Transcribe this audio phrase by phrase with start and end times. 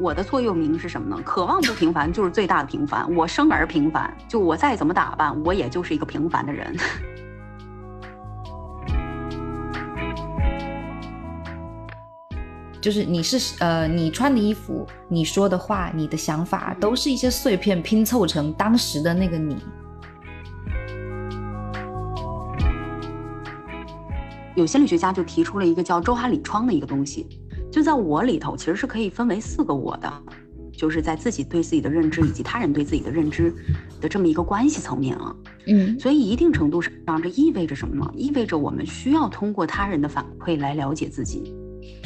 [0.00, 1.20] 我的座右铭是什么呢？
[1.24, 3.12] 渴望不平凡就是最大的平凡。
[3.16, 6.76] 我生而平凡，就我再怎么打扮，我也就是一个平凡的人。
[12.80, 19.56] 就是你是呃，你穿的衣服、你说的话、你的想法，都是一些碎片拼凑成当时的那个你。
[24.54, 27.37] 有心理学家就提出了一个叫周哈里窗的一个东西。
[27.78, 30.12] 就在我里头，其实是可以分为四个我的，
[30.72, 33.54] 就是在自己对自己的认知以及他人对自己的认知
[34.00, 35.32] 的这么一个关系层面啊。
[35.68, 38.12] 嗯，所以一定程度上，这意味着什么呢？
[38.16, 41.54] 意味着我们需要通过他人的反馈来了解自己，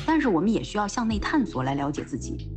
[0.05, 2.51] 但是我们也需要向内探索来了解自己。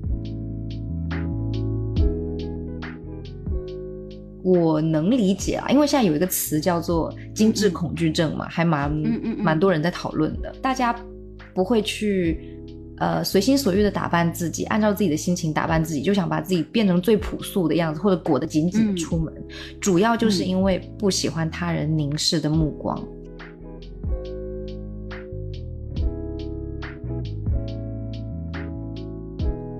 [4.43, 10.93] 我能理解啊，因为现在有一个词叫做精致恐惧症嘛，还蛮嗯嗯蛮多人在讨论的，大家
[11.53, 12.51] 不会去。
[12.98, 19.34] 呃，随心所欲的打扮自己，按照自己的心情打扮自己，就想把自己变成最朴素的样子，或者裹得紧紧的出门，
[19.82, 22.98] 主要就是因为不喜欢他人凝视的目光。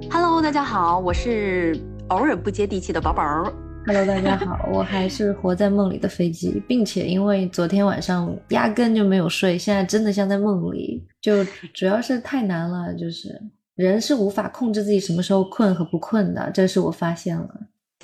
[0.10, 1.80] Hello，大家好，我是
[2.10, 3.52] 偶尔不接地气的宝宝。
[3.88, 13.40] Hello，大家好，我还是活在梦里的飞机，并且因为昨天晚上压根就没有睡，现在真的像在梦里，就主要是太难了，就是
[13.76, 17.48] 人是无法控制自己什么时候困和不困的，这是我发现了。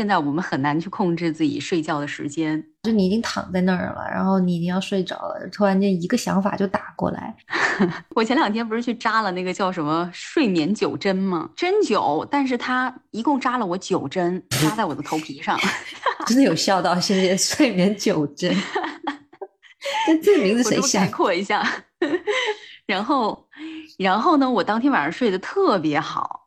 [0.01, 7.35] 现在我们很难去控制自己睡觉的时间，就你已经躺在那儿了，然后你已经要睡着了，突然间一个想法就打过来。
[8.15, 11.47] 我前两天不是去扎了那个叫什么睡眠九针吗？
[11.55, 15.55] 针灸，但是他一共扎了我九针，扎在我的头皮上，
[16.25, 18.51] 真的有效到谢谢睡眠九针。
[20.07, 21.05] 这这名字谁想？
[21.05, 21.63] 概括一下。
[22.87, 23.47] 然后，
[23.99, 24.49] 然后呢？
[24.49, 26.40] 我当天晚上睡得特别好。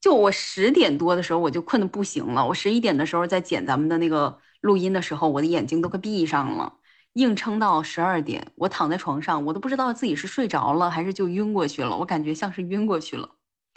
[0.00, 2.46] 就我十点多的时候，我就困得不行了。
[2.46, 6.72] 我十一点的时候在剪咱们的那个录音的时候，我的眼睛都快闭上了，
[7.14, 8.52] 硬撑到十二点。
[8.54, 11.96] 我躺在床上，我都不知道自己是睡着了还是就晕过去了。
[11.96, 13.28] 我感觉像是晕过去了。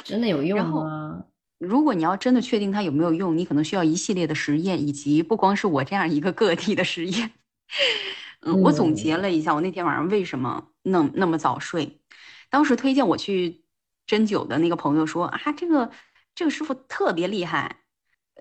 [0.04, 1.24] 真的有用吗？
[1.58, 7.32] 如果你要真的确定它有没有用，你可能需要一系列的实验，以及不光是我这样一个个体的实验。
[8.42, 12.00] 嗯，我总结了一下，我那天晚上为什么那那么早睡。
[12.52, 13.64] 当时推荐我去
[14.06, 15.90] 针灸的那个朋友说啊，这个。
[16.36, 17.78] 这个师傅特别厉害，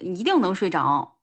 [0.01, 1.19] 一定能睡着。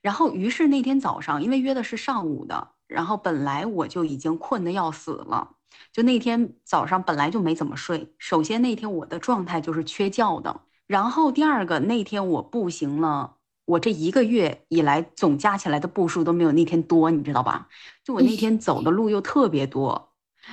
[0.00, 5.56] 然后，于是那天早上，因为约的是上午的，然后本来我就已经困得要死了。
[5.92, 8.14] 就那天早上本来就没怎么睡。
[8.18, 10.60] 首先那天我的状态就是缺觉的。
[10.86, 17.68] 然后第二个那天我步行了，我这一个月以来总加起来的步数都没有那天多，你知道吧？
[18.04, 20.07] 就我那天走的路又特别多。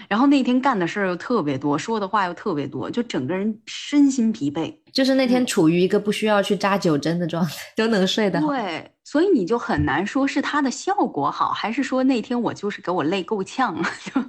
[0.07, 4.73] 然后那天干的事儿又特别多，说的话又特别多，就整个人身心疲惫。
[4.93, 8.47] 就是那天处于一个不需要去扎九针的状态， 都能睡得好。
[8.47, 13.89] 对，所以你就很难说是它的效果好，还是说那天我就是给我累够呛了。
[14.05, 14.21] 就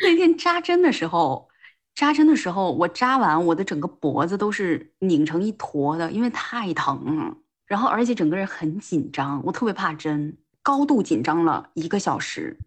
[0.00, 1.48] 那天扎针的时候，
[1.94, 7.34] 扎针的时候，我扎完我的整个脖子都是拧成一坨的，因为太疼了。
[7.66, 12.58] 然后而且整个人很紧张，我特别怕针，高度紧张了一个小时。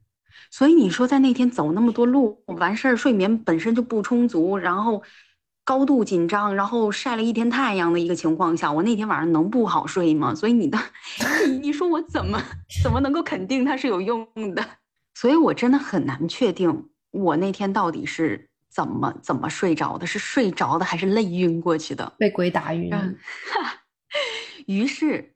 [0.50, 5.04] 所以你说在那天走那么多路完事儿，睡眠本身就不充足，然后
[5.64, 10.34] 高度紧张，然后晒了一天太阳的一个情况下，我那天晚上能不好睡吗？
[10.34, 10.80] 所以你的，
[11.48, 12.42] 你你说我怎么
[12.84, 14.64] 怎么能够肯定它是有用的？
[15.14, 22.14] 所以我真的很难确定我那天到底是怎么怎么睡着的，是睡着的还是累晕过去的？
[22.18, 22.92] 被鬼打晕。
[24.68, 25.34] 于是，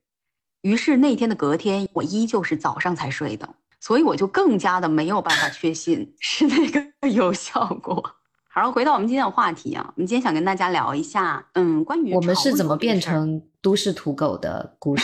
[0.62, 3.56] 于是那天的隔天，我依旧是早上才睡的。
[3.82, 8.16] 所以我就更加的没有办法确信 是那个 有效果。
[8.54, 15.04] 好，回到我们今天的话题啊，我们今天想跟大家聊一下，嗯，关于我们是怎么变成都市土狗的故事。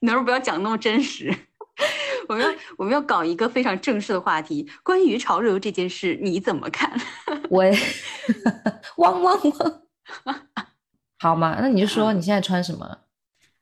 [0.00, 1.34] 你 能不能不要讲那么真实？
[2.28, 6.90] 我们要我们要搞一个非常正式的话题，关于潮流这件事，你怎么看？
[7.48, 7.64] 我
[8.96, 9.40] 汪汪
[10.24, 10.36] 汪，
[11.18, 12.98] 好嘛，那你就说你现在穿什么？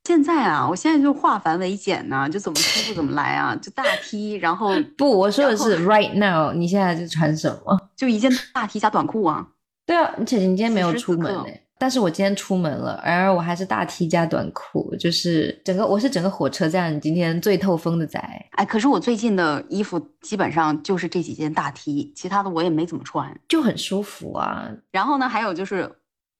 [0.04, 7.88] 现在啊，我现在就化繁为简呢，就怎么舒服怎么来啊，就大 T，然后 不，我说的是 right now，你现在就穿什么？
[7.96, 9.48] 就一件大 T 加短裤啊。
[9.86, 11.44] 对啊，而且你今天没有出门呢，
[11.78, 18.18] 但是我今天出门了，然而我还是大 T 加短裤，就是整个我是整个火车站今天最透风的仔。
[18.52, 24.70] 哎，可是我最近的衣服基本上就是这几件大 T，其他的我也没怎么穿，就很舒服啊。
[24.90, 25.90] 然后呢，还有就是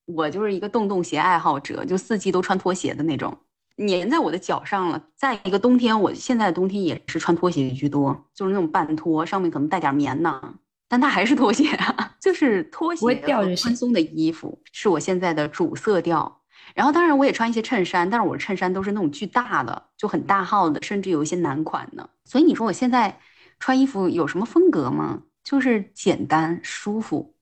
[0.05, 3.35] 我就是一个洞洞鞋爱好者，就四季都穿拖鞋的那种。
[3.77, 5.03] 粘在我的脚上了。
[5.17, 10.55] 再一个冬天，我现在的冬天也是穿拖鞋居多，就是那种半拖，上面可能带点棉呢。
[10.89, 13.21] 但它还是拖鞋啊， 就是拖鞋
[13.57, 16.41] 宽松的衣服是我现在的主色调。
[16.75, 22.09] 然后当然我也穿一些衬衫，但是我的衬衫都是那种巨大的，就很大号的，甚至有一些男款的。
[22.25, 23.19] 所以你说我现在
[23.59, 25.23] 穿衣服有什么风格吗？
[25.43, 27.35] 就是简单舒服。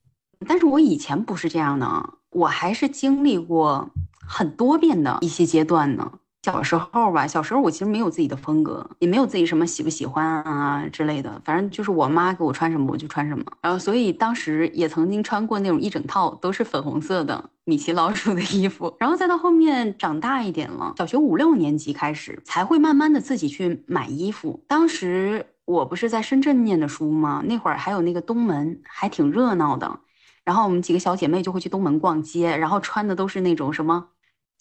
[0.47, 3.91] 但是我以前不是这样的，我还是经历过
[4.27, 6.13] 很多遍的一些阶段呢。
[6.45, 13.45] 小时候吧，小时候我其实没有自己的风格，也没有自己什么喜不喜欢啊之类的，反正就是我妈给我穿什么我就穿什么。
[13.61, 18.93] 然后，所以当时也曾经穿过那种一整套都是粉红色的米奇老鼠的衣服。
[18.99, 24.65] 然后再到后面长大一点了，小学五六年级开始才会慢慢的自己去买衣服。
[24.67, 27.41] 当时我不是在深圳念的书吗？
[27.47, 30.01] 那会儿还有那个东门，还挺热闹的。
[30.45, 34.09] 然后我们几个小姐妹就会去东门逛街，然后穿的都是那种什么。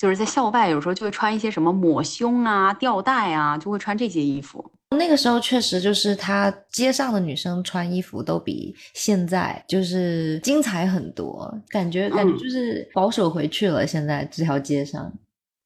[0.02, 4.72] 就是在校外，有时候就会穿一些什么抹胸啊、吊带啊，就会穿这些衣服。
[4.98, 13.86] 那个时候确实就是他街上的女生穿衣服都比现在就是精彩很多，感觉感觉就是保守回去了。
[13.86, 15.14] 现在这条街上，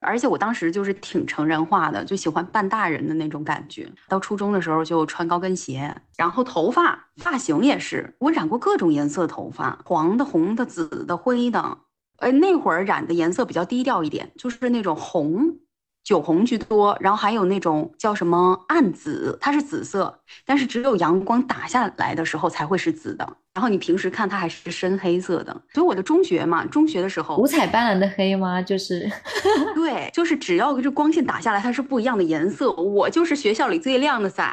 [0.01, 3.89] 而且我当时就是挺成人化的，就喜欢扮大人的那种感觉。
[4.09, 11.77] 到初中的时候就穿高跟鞋，然后头发发型也是，我染过各种颜色头发，黄的、红的、紫的、灰的。
[12.17, 15.57] 呃，那会儿染的颜色比较低调一点，就是那种红，
[16.03, 23.37] 酒红居多，然后还有那种叫什么暗紫，它是紫色，但是只有阳光打下来的时候才会是紫的。
[23.53, 25.61] 然后你平时看它还是深黑色的。
[25.73, 28.61] 所以我的中学嘛，中学的时候五彩斑斓的黑吗？
[28.61, 29.09] 就是
[29.73, 32.71] 对，就是只要这光线打下来，它是不一样的颜色。
[32.71, 34.43] 我就是学校里最亮的仔。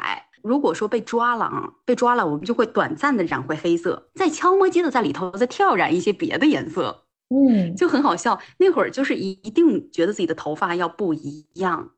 [0.41, 7.03] 如果说被抓了啊，被抓了，我们就会短暂的染回黑色，再悄摸鸡的在里头再跳染一些别的颜色。
[7.33, 8.39] 嗯，就很好笑。
[8.57, 11.91] 那会儿就是一一定觉得自己的头发要不一样，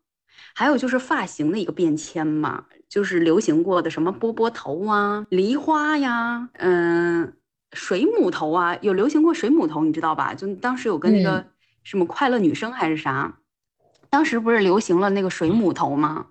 [0.54, 7.34] 还有就是发型的一个变迁嘛，就是流行过的什么波波头啊、梨花呀、嗯、
[7.74, 10.34] 水母头啊，有流行过水母头，你知道吧？
[10.34, 11.46] 就当时有个那个
[11.84, 13.40] 什么快乐女生还是啥，
[14.10, 16.28] 当时不是流行了那个水母头吗？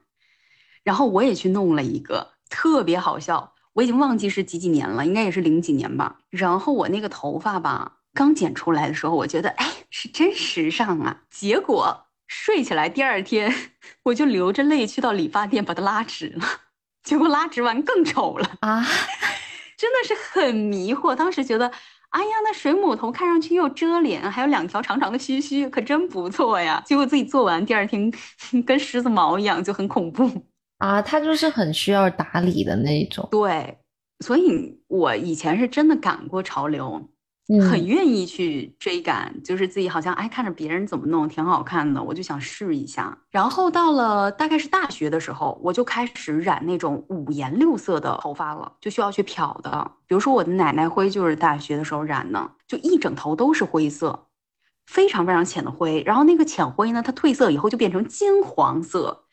[0.83, 3.53] 然后我也去弄了一个，特别好笑。
[3.75, 6.21] 我已经忘记是几几年了，应该也是零几年吧。
[6.31, 7.99] 然后我那个头发吧。
[8.15, 11.23] 刚剪出来的时候，我觉得哎是真时尚啊！
[11.29, 13.53] 结果睡起来第二天，
[14.05, 16.47] 我就流着泪去到理发店把它拉直了，
[17.03, 18.87] 结果拉直完更丑了啊！
[19.77, 21.15] 真的是很迷惑。
[21.15, 21.67] 当时觉得，
[22.11, 26.81] 哎呀，那水母头看上去又遮脸，还有两条长长的须须，可真不错呀。
[26.87, 28.13] 结果自己做完第二天
[28.65, 30.31] 跟狮子毛一样，就很恐怖
[30.79, 31.03] 啊！
[31.03, 33.29] 它就是很需要打理的那种。
[33.31, 33.77] 对，
[34.21, 37.11] 所以我以前是真的赶过潮流。
[37.71, 43.19] 很愿意去追赶，就是自己好像哎看着别人怎么弄挺好看的，我就想试一下。
[43.31, 49.93] 然后到了大概是大学的时候，我就开始染那种五颜六色的头发了，就需要去漂的。
[50.07, 54.27] 比如说我的奶奶灰就是大学的时候染的，就一整头都是灰色，
[54.87, 56.03] 非常非常浅的灰。
[56.07, 59.25] 然后那个浅灰呢，它褪色以后就变成金黄色。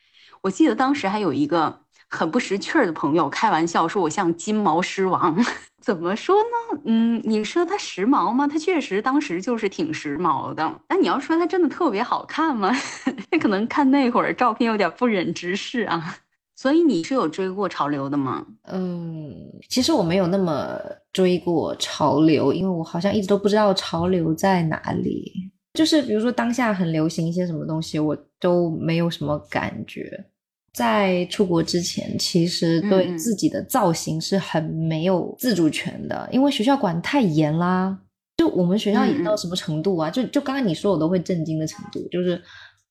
[0.41, 1.81] 我记得当时还有一个。
[2.11, 5.35] 很不识趣儿的朋友开玩笑说：“我像金毛狮王，
[5.81, 6.81] 怎么说呢？
[6.85, 8.45] 嗯，你说他时髦吗？
[8.47, 10.81] 他确实当时就是挺时髦的。
[10.89, 12.71] 那你要说他真的特别好看吗？
[13.41, 16.17] 可能看那会儿照片有点不忍直视啊。
[16.55, 18.45] 所以你是有追过潮流的吗？
[18.67, 19.33] 嗯，
[19.69, 20.77] 其实我没有那么
[21.11, 25.49] 追过潮流，因为我好像一直都不知道潮流在哪里。
[25.73, 30.25] 就是比如说当下很流行一些什么东西，我都没有什么感觉。”
[30.73, 37.99] 在出国之前，其实对自己的造型是很没有自主权的，因为学校管太严啦。
[38.37, 40.09] 就我们学校严到什么程度啊？
[40.09, 42.41] 就就刚刚你说我都会震惊的程度，就是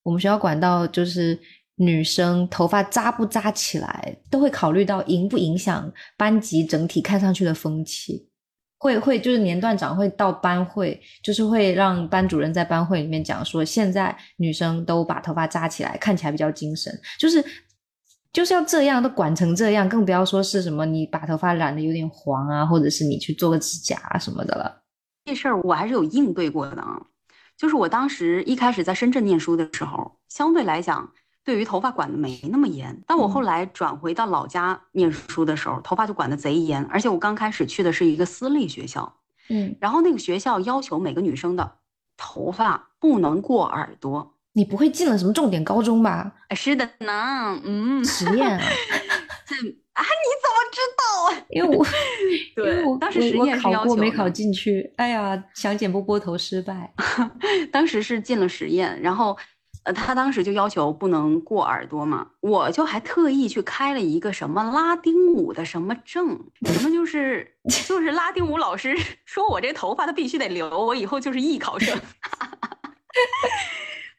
[0.02, 1.36] 我们学校管到就是
[1.76, 8.28] 女生头发扎不扎起来，都会考虑到影不影响班级整体看上去的风气。
[8.78, 17.42] 会会就是年段长会到班会，就是会让班主任在班会里面讲说，现在女生都把头发扎起来，看起来比较精神，就是。
[18.32, 24.82] 就是要这样都管成这样，更不要说是什么你把头发染的有点黄啊，或者是你去做个指甲啊什么的了。
[25.24, 27.00] 这事儿我还是有应对过的啊。
[27.56, 31.12] 就是我当时一开始在深圳念书的时候，相对来讲
[31.44, 33.02] 对于头发管的没那么严。
[33.06, 36.82] 但我后来转回到老家念书的时候，头发就管的贼严。
[36.84, 39.12] 而且我刚开始去的是一个私立学校，
[39.48, 41.78] 嗯，然后那个学校要求每个女生的
[42.16, 44.36] 头发不能过耳朵。
[44.52, 46.32] 你不会进了什么重点高中吧？
[46.56, 48.58] 是的呢，嗯，实验啊，
[49.92, 51.46] 啊，你怎么知道啊？
[51.50, 51.84] 因为我，
[52.56, 56.92] 对，当时实验考过没考进去，哎呀，想剪波波头失败。
[57.72, 59.36] 当时是进了实验，然后
[59.84, 71.98] 呃，他当时就要求不能过耳朵嘛，我就还特意去开了一个什么拉丁舞的什么证，什么就是就是拉丁舞老师说我这头发他必须得留，我以后就是艺考生，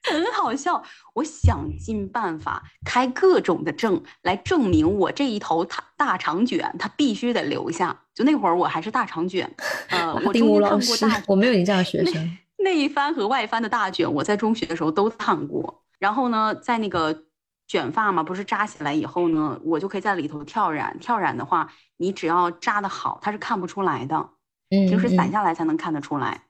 [0.04, 0.84] 很好笑。
[1.14, 7.96] 我想尽办法开各种的证来证明我这一头大大长卷，它必须得留下。
[8.14, 9.50] 就那会儿我还是大长卷，
[9.90, 12.38] 呃，我中间烫过大，我没有你这样的学生。
[12.58, 15.84] 内翻和外翻的大卷，我在中学的时候都烫过。
[15.98, 17.24] 然后呢，在那个
[17.68, 20.96] 卷发嘛，不是扎起来以后呢，我就可以在里头跳染。
[21.00, 24.30] 跳染的话，你只要扎的好，它是看不出来的。
[24.70, 26.44] 嗯，平时散下来才能看得出来。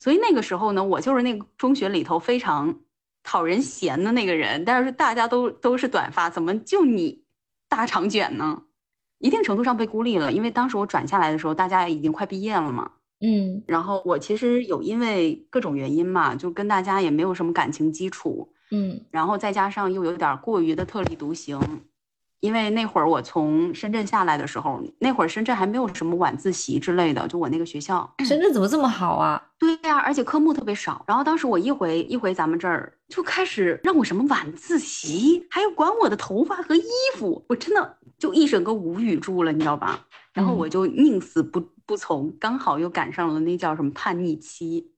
[0.00, 2.80] 所以那个时候呢，我就是那个中学里头非常
[3.22, 4.64] 讨人嫌的那个人。
[4.64, 7.22] 但是大家都都是短发，怎么就你
[7.68, 8.62] 大长卷呢？
[9.18, 12.90] 一定程度上被孤立了，因为当时我转下来的时候，大家已经快毕业了嘛。
[13.20, 21.60] 嗯，然后我其实有因为各种原因嘛，就跟大家也没有什么感情基础，嗯，然后再加上又有点过于的特立独行，
[22.40, 29.42] 因为那会儿我从深圳下来的时候，那会儿深圳还没有什么晚自习之类的，就我那个学校，深圳怎么这么好啊？
[29.58, 31.04] 对呀，而且科目特别少。
[31.06, 36.82] 然后当时我一回一回咱们这儿，就开始让我什么晚自习，还要管我的头发和衣
[37.16, 40.00] 服，我真的就一整个无语住了，你知道吧？
[40.32, 41.62] 然后我就宁死不。
[41.90, 44.92] 不从，刚好又赶上了那叫什么叛逆期，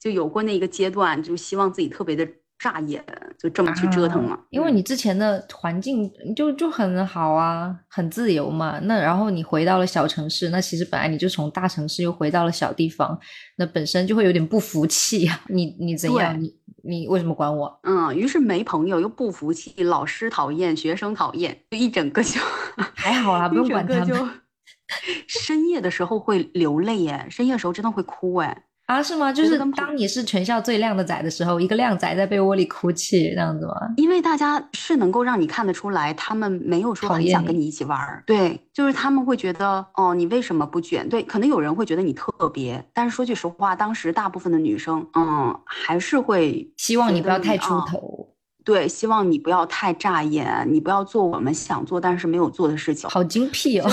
[0.00, 2.26] 就有过那个阶段，就希望自己特别的
[2.60, 3.02] 扎眼，
[3.38, 4.38] 就这么去折腾了。
[4.50, 8.78] 因为你之前的环境就就很好啊，很自由嘛。
[8.82, 13.18] 那然后你回到了小城市，那其实本来你就从大城市又回到了小地方，
[13.56, 15.40] 那本身就会有点不服气啊。
[15.48, 16.38] 你你怎样？
[16.38, 17.80] 你你为什么管我？
[17.84, 22.38] 嗯，于是没朋友，又不服气，老师讨厌，学生讨厌，就一整个就
[22.94, 24.30] 还好啦， 不用管他们。
[25.28, 29.32] 深夜的时候会流泪耶，深夜的时候真的会哭哎啊是吗？
[29.32, 33.74] 就是当你是全校最靓的仔的时候，一个靓仔在被窝里哭泣这样子吗？
[33.96, 41.08] 因为大家是能够让你看得出来，他们没有说很想跟你一起玩儿，对，就是他们会觉得哦，你为什么不卷？
[41.08, 48.28] 对，可能有人会觉得你特别，但是说句实话，当时大部分的女生，嗯，还是会希望你不要太出头，
[48.64, 53.88] 对，希望你不要太扎眼，你不要做我们想做但是没有做的事情，好精辟哦。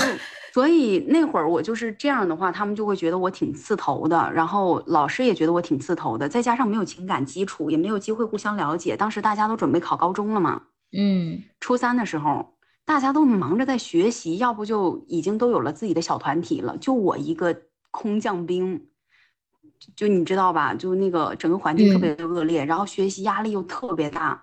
[0.58, 8.96] 所以那会儿我就是这样的话，他们就会觉得我挺刺头的，然后老师也觉得我挺刺头的，再加上没有情感基础，也没有机会互相了解。
[8.96, 17.56] 当时大家都准备考高中了嘛，嗯，初三的时候大家都忙着在学习，要不就已经都有了自己的小团体了，就我一个
[17.92, 18.88] 空降兵，
[19.94, 20.74] 就你知道吧？
[20.74, 24.42] 就那个整个环境特别的恶劣，然后学习压力又特别大。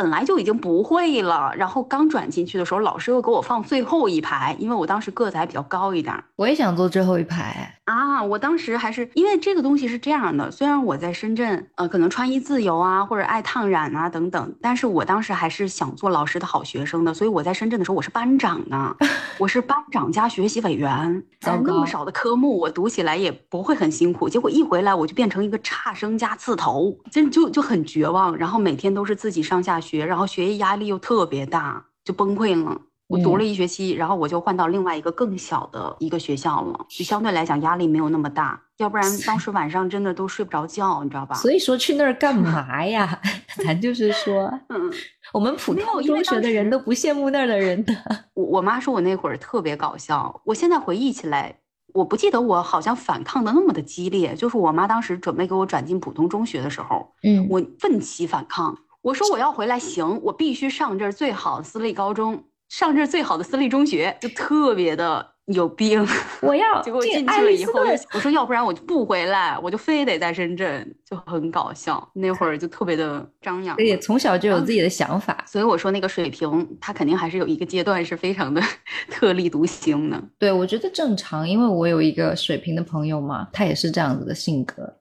[0.00, 6.14] 本来就已经不会了，然后刚转进去的时候，老师又给我放最后一排，因为我当时个子还比较高一点。
[6.36, 8.22] 我也想坐最后一排啊！
[8.22, 18.96] 我当时还是因为这个东西是这样的，虽然我在深圳，呃，可能穿衣自由啊，或者爱烫染啊等等，但是我当时还是想做老师的好学生的，所以我在深圳的时候我是班长呢，
[19.36, 21.22] 我是班长加学习委员。
[21.42, 29.78] 那么少的科目，我读起来也不会很辛苦，结果一回来我就变成一个差生加刺头，真就就很绝望，然后每天都是自己上下。
[29.80, 32.80] 学，然后学业压力又特别大，就崩溃了。
[33.08, 38.60] 我读了一学期，然后我就换到另外一个更小的一个学校了，就相对来讲压力没有那么大。
[38.76, 41.34] 要不然当时晚上真的都睡不着觉，你知道吧？
[41.34, 43.20] 所以说去那儿干 嘛呀？
[43.66, 44.92] 咱就是说，嗯，
[45.32, 47.92] 我们普通中学的人都不羡慕那儿的人的。
[48.34, 51.58] 我我妈说我那会儿特别搞笑，我现在回忆起来，
[51.92, 54.36] 我不记得我好像反抗的那么的激烈。
[54.36, 58.78] 就是我妈当时准备给我转进普通中学的时候，嗯，我奋起反抗。
[59.02, 66.06] 我说我要回来，行，我必须上这儿最好的私立高中，上这儿最好的私立中学，就特别的有病。
[66.42, 67.80] 我要结果进去了以后，
[68.12, 72.06] 我说要不然我就不回来，我就非得在深圳，就很搞笑。
[72.12, 75.42] 那会儿就特别的张扬，对，从小就有自己的想法。
[75.46, 78.60] 所以我说那个水平，他肯定还是有一个阶段是非常的
[79.10, 80.22] 特立独行的。
[80.38, 84.98] 对，我觉得正常，因为我有一个水平的朋友嘛，他也是这样子的性格。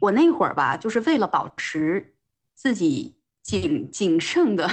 [0.00, 2.14] 我那会儿吧，就是为了保持
[2.54, 3.14] 自己。
[3.42, 4.70] 仅仅剩的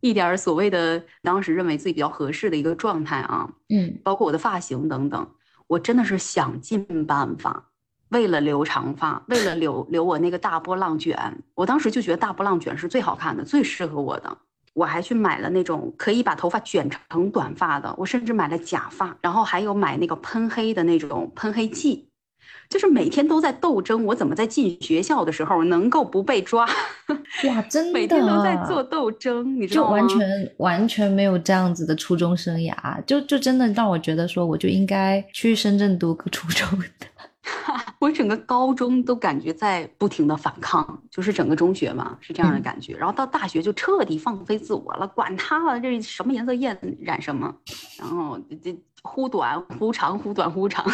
[0.00, 5.28] 一点所谓的当时认为自己比较合适的一个状态啊，嗯，包括我的发型等等，
[5.66, 7.70] 我真的是想尽办法，
[8.10, 11.16] 为了留长发，为了留留我那个大波浪卷，
[11.54, 14.38] 我当时就觉得大波浪卷是最好看的，最适合我的，
[14.74, 22.07] 我还去买了那种可以把头发卷成短发的，我甚至买了假发，然后还有买那个喷黑的那种喷黑剂。
[22.68, 26.66] 就是每天都在斗争，我怎么在进学校的时候能够不被抓？
[27.48, 29.98] 哇，真的，每天都在做斗争，你知道吗？
[29.98, 37.06] 就完全完全没有这样子的初中生涯，就就真的让我觉得说，我就应该去深圳读个初中的。
[37.98, 47.54] 我整个高中都感觉在不停的反抗，就是整个中学嘛是这样的感觉，然后到大学就彻底放飞自我了，管他了，这什么颜色艳染什么，
[47.98, 50.84] 然后这忽短忽长，忽短忽长，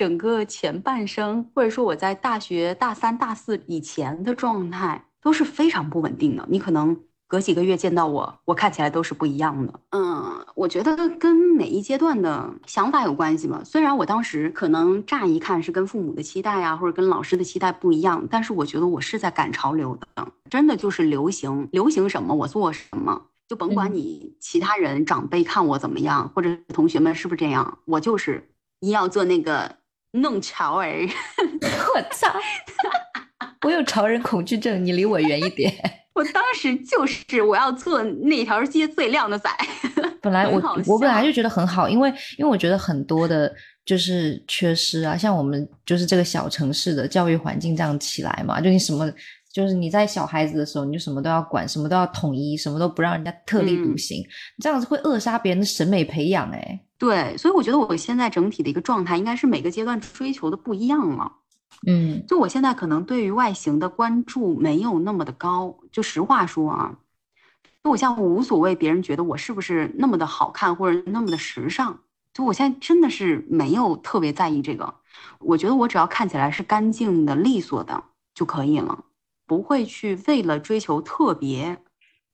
[0.00, 6.98] 整个前半生或者说我在大学大三大四以前的状态都是非常不稳定的，你可能。
[7.28, 9.72] 隔几个月见到我，我看起来都是不一样的。
[9.90, 13.62] 嗯，我觉得跟每一阶段的想法有关系吧。
[13.64, 29.76] 虽然我当时可能乍一看是跟父母的期待呀，或者跟老师的期待不一样，但是我觉得我是在赶潮流的，真的就是流行，流行什么我做什么，就甭管你其他人长辈看我怎么样，或者同学们是不是这样，我就是一要做那个
[30.12, 31.06] 弄潮儿。
[31.94, 32.32] 我操，
[33.62, 35.72] 我有潮人恐惧症，你离我远一点。
[36.14, 39.48] 我当时就是我要做那条街最靓的仔。
[40.20, 43.50] 本来我我本来就觉得很好，因为因为我觉得很多的
[43.86, 49.10] 就是缺失啊，像我们就是这个小城市的教育环境这样起来嘛，就你什么
[49.52, 54.24] 就是你在小孩子的时候，你就什么都要管，什么都要统一，什么都不让人家特立独行，
[54.62, 56.50] 这样子会扼杀别人的审美培养。
[56.50, 61.32] 哎，对，所以我觉得我现在整体的一个状态，应该是每个阶段追求的不一样了。
[61.86, 66.94] 嗯，就我现在可能对于外形的关注没有那么的高，就实话说啊，
[67.82, 71.98] 就我现在无所谓别人觉得我是不是那么的好看或者那么的时尚，
[72.34, 74.94] 就我现在真的是没有特别在意这个，
[75.38, 78.04] 我觉得我只要看起来是干净的、利索的
[78.34, 79.04] 就可以了，
[79.50, 81.78] 不会去为了追求特别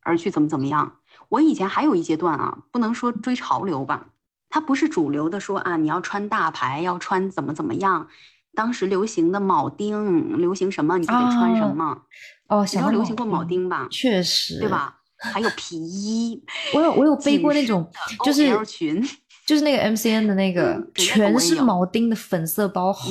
[0.02, 0.96] 而去怎么怎么样。
[1.30, 4.08] 我以前还有一阶段啊，不能说追潮流吧，
[4.50, 8.08] 它不是主流的说啊，你要穿大牌，要穿怎么怎么样。
[8.54, 12.02] 当时流行的铆钉，流行什么你就得穿什么。
[12.48, 13.88] 哦，想要流行过铆钉吧？
[13.90, 14.98] 确实，对吧？
[15.18, 16.44] 还有皮衣，
[16.74, 17.90] 我有我有背过那种，
[18.26, 19.02] 就是裙，
[19.46, 23.08] 就是那个 M C N 的那个，全是铆钉的粉色包，好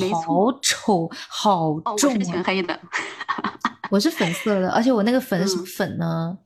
[0.62, 2.14] 丑，好重。
[2.14, 2.78] 我是全黑的，
[3.90, 6.36] 我是粉色的，而且我那个粉什么粉呢？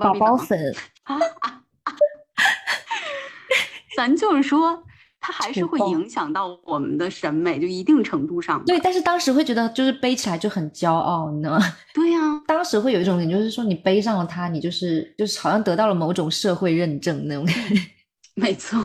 [0.00, 0.74] 宝宝粉。
[3.96, 4.84] 咱就是说。
[5.20, 8.64] 它还是会影响到我们的审美，就一定程度上。
[8.64, 11.64] 对，但是当时会觉得就是背起来就很骄傲，你知道吗？
[11.92, 17.74] 对呀，当时会有一种就是说你背上了它，你就是就是好像得到了某种社会认证那种感觉。
[18.40, 18.82] 没错，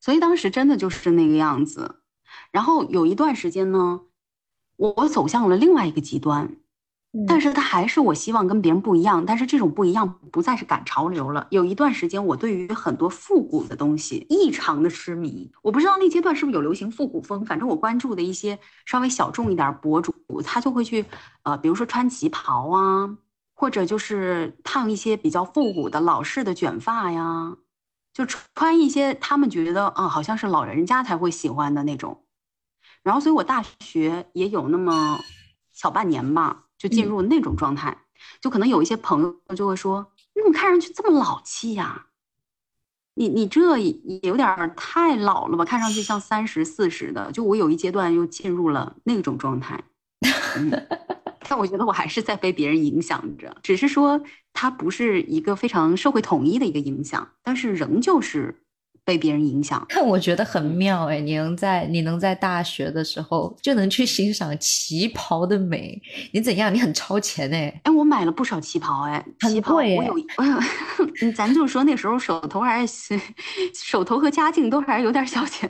[0.00, 1.96] 所以当时真的就是那个样子。
[2.52, 4.00] 然后有一段时间呢，
[4.82, 6.56] 我走向了另外一个极端。
[7.28, 11.46] 但是它还是我希望跟别人不一样，但是这种不一样不再是赶潮流了。
[11.50, 15.52] 有一段时间，我对于很多复古的东西异常的痴迷。
[15.60, 21.04] 我不知道那阶段是不是有流行复古风，反正我关注的一些稍微小众一点博主，他就会去，
[21.42, 23.18] 呃，比如说穿旗袍啊，
[23.54, 27.58] 或者就是烫一些比较复古的老式的卷发呀，
[28.14, 32.21] 就穿一些他们觉得啊，好像是老人家才会喜欢的那种。
[33.02, 35.20] 然后，所以我大学也有那么
[35.72, 36.64] 小半年吧。
[36.78, 37.96] 就进入那种状态，
[38.40, 42.06] 就可能有一些朋友就会说：“你怎么看上去这么老气呀？
[43.14, 45.64] 你你这也有点太老了吧？
[45.64, 49.80] 看上去像三十四十的。”就我有一阶段又进入了那种状态，
[51.48, 54.20] 但我觉得我还是在被别人影响着，只是说
[54.52, 58.64] 它不是一个非常社会统一的一个影响，但是仍旧是。
[59.04, 61.20] 被别人影响， 但我觉得很妙哎！
[61.20, 66.00] 你能在你能在大学的时候就能去欣赏旗袍的美，
[66.32, 66.72] 你怎样？
[66.72, 67.80] 你很超前哎！
[67.84, 70.14] 哎，我买了不少旗袍哎，旗袍我有，
[71.34, 73.20] 咱就说那时候手头还是
[73.74, 75.68] 手头和家境都还是有点小钱，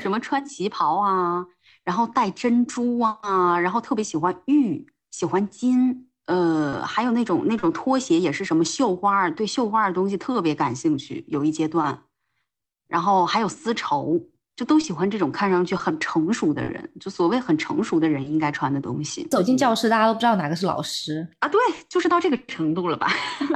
[0.00, 1.44] 什么穿旗袍啊，
[1.84, 12.02] 然后戴珍珠啊，然后特别喜欢玉，喜欢金，呃，还有那种那种拖鞋也是什么绣花，对绣花的东西特别感兴趣，有一阶段。
[12.90, 14.20] 然后还有丝绸，
[14.56, 19.24] 就都喜欢这种看上去很成熟的人，就所谓很成熟的人应该穿的东西。
[19.30, 21.48] 走进教室，大家都不知道哪个是老师啊？
[21.48, 23.08] 对，就是到这个程度了吧？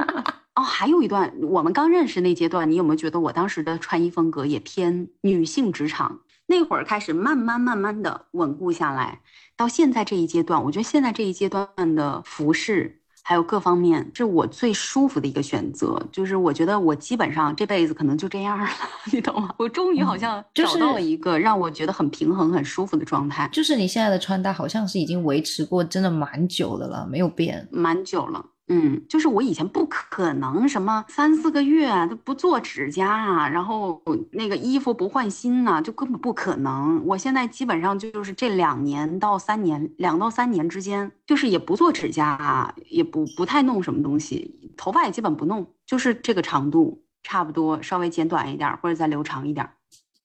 [0.55, 6.21] 哦，还有一段，我们刚认识那阶段，你有没有觉得我当时的穿衣风格也偏女性职场？
[6.47, 9.19] 那会儿开始慢慢慢慢的稳固下来，
[9.57, 13.01] 到现在这一阶段，我觉得现在这一阶段的服饰。
[13.27, 15.99] 还有各方面，是我最舒服的一个选择。
[16.11, 18.67] 就是我觉得我基本上这辈子可能就这样了，
[19.11, 19.49] 你懂吗？
[19.57, 23.49] 我终于好像找到了一个让我觉得很平衡、很舒服的状态。
[23.51, 28.45] 就是你现在的穿搭好像是已经维持过真的蛮久的了，没有变，蛮久了。
[28.67, 34.01] 嗯，就是我以前不可能什么三四个月都不做指甲啊，然后
[34.31, 37.05] 那个衣服不换新呢，就根本不可能。
[37.05, 49.69] 我现在基本上就是这两年到三年，两到三年之间，就是也不做指甲，也不不太弄什么东西，头发也基本不弄，就是这个长度差不多，稍微剪短一点或者再留长一点。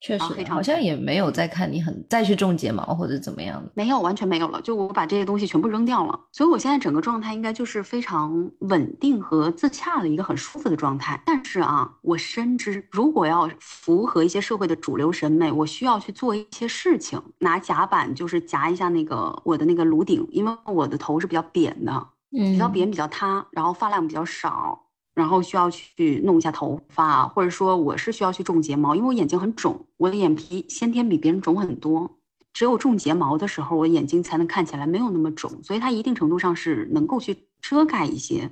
[0.01, 3.71] 确实好像也没有再看你很再去种睫毛或者怎么样的。
[3.75, 4.61] 没有，完全没有了。
[4.63, 11.23] 就我把这些东西全部扔掉了，所以我现在整个状态应该就是非常稳定和自洽的一个很舒服的状态。
[11.27, 24.87] 但是啊，我深知如果要符合一些社会的主流审美，我需要去做一些事情，拿夹板就是夹一下那个我的那个颅顶，因为我的头是比较扁的，比较扁比较塌，然后发量比较少。
[25.21, 32.19] 然后需要去弄一下头发，或者说我是需要去种睫毛，因为我眼睛很肿，我的眼皮先天比别人肿很多。
[32.53, 38.51] 只有种睫毛的时候，我眼睛才能看起来没有那么肿，所以它一定程度上是能够去遮盖一些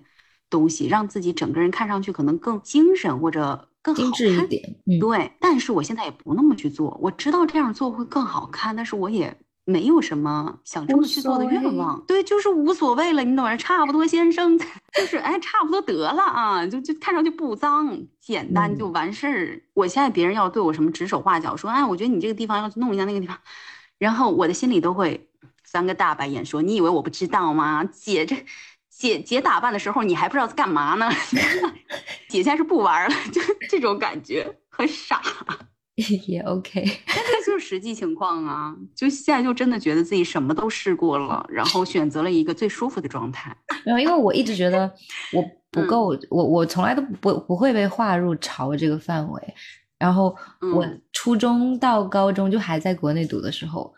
[0.50, 4.02] 东西，让自己整个人看上去可能更精神或者更好
[4.36, 4.76] 看一点。
[5.00, 9.36] 对，但是我现在也不那么去做，我知道这样做会更好看，但是我也。
[9.68, 13.54] 没有什么想这么去做的愿望，对，就是无所谓了，你懂吗？
[13.58, 19.60] 差不多，先生，就是哎，差不多得了啊，就就看上去不脏，简单就完事儿。
[19.74, 23.38] 我现在别人要对我什么指手画脚，说哎，我觉得你这个地方要去弄一下那个地方，
[23.98, 25.28] 然后我的心里都会
[25.64, 27.84] 翻个大白眼，说你以为我不知道吗？
[27.84, 28.36] 姐这
[28.88, 31.10] 姐姐打扮的时候，你还不知道在干嘛呢？
[32.30, 35.20] 姐现在是不玩了，就这种感觉很傻。
[36.28, 38.72] 也 OK，这就是实际情况啊！
[38.94, 43.56] 就现在就真的觉得自己什么都试过了，然后选择了一个最舒服的状态。
[43.84, 44.88] 然后，因为我一直觉得
[45.32, 49.54] 我不够，我我从来都不不会被划入潮这个范围。
[49.98, 50.32] 然后，
[50.72, 53.92] 我初中到高中就还在国内读的时候，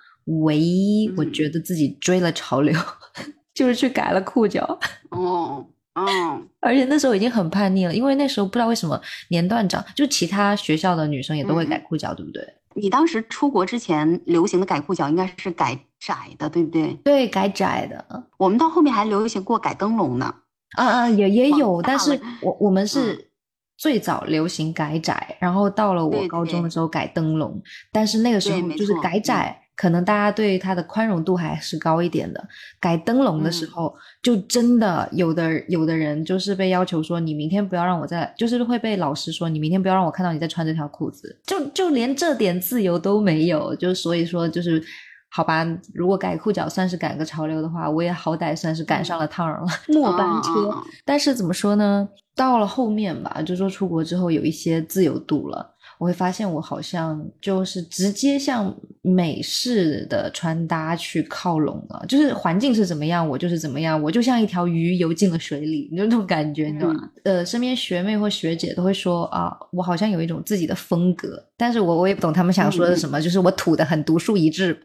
[0.44, 2.74] 唯一我觉得自己追了潮流，
[3.52, 4.78] 就是去改了裤脚。
[5.10, 5.68] 哦。
[5.94, 12.46] 嗯， 而且那时候已经很叛逆了，因为那时候不知道为什么年段长，就其他学校的女生也都会改裤脚，对不对？
[12.74, 16.92] 你当时出国之前流行的改裤脚应该是改窄的，对不对？
[17.02, 18.24] 对，改窄的。
[18.38, 20.32] 我们到后面还流行过改灯笼呢。
[20.76, 23.28] 啊啊，也也有，但是我我们是
[23.76, 29.60] 最早流行改窄，然后到了我高中的时候改灯笼，但是那个时候就是改窄。
[29.80, 32.48] 可能大家对它的宽容度还是高一点的。
[32.78, 41.40] 改灯笼的时候，就真的有的有的人就是被要求说，你明天不要让我再，就是会被老师说，你明天不要让我看到你在穿这条裤子。
[41.46, 44.82] 就就连这点自由都没有，就所以说就是
[45.30, 45.66] 好吧。
[45.94, 50.76] 如果改裤脚算是赶个潮流的话，我也好歹算是赶上了趟了，末班车。
[51.06, 52.06] 但是怎么说呢？
[52.36, 55.74] 到了后面吧，就说出国之后有一些自由度了。
[56.00, 67.10] 我会发现我好像就是直接向美式的穿搭去靠拢了，就是环境是怎么样，我就是怎么样，我就像一条鱼游进了水里，你就那种感觉，你知道吗？
[67.24, 74.80] 呃，身边学妹或学姐都会说啊，我好像有一种自己的风格，但是我我也不懂他们想说的是什么，就是我土的很独树一帜，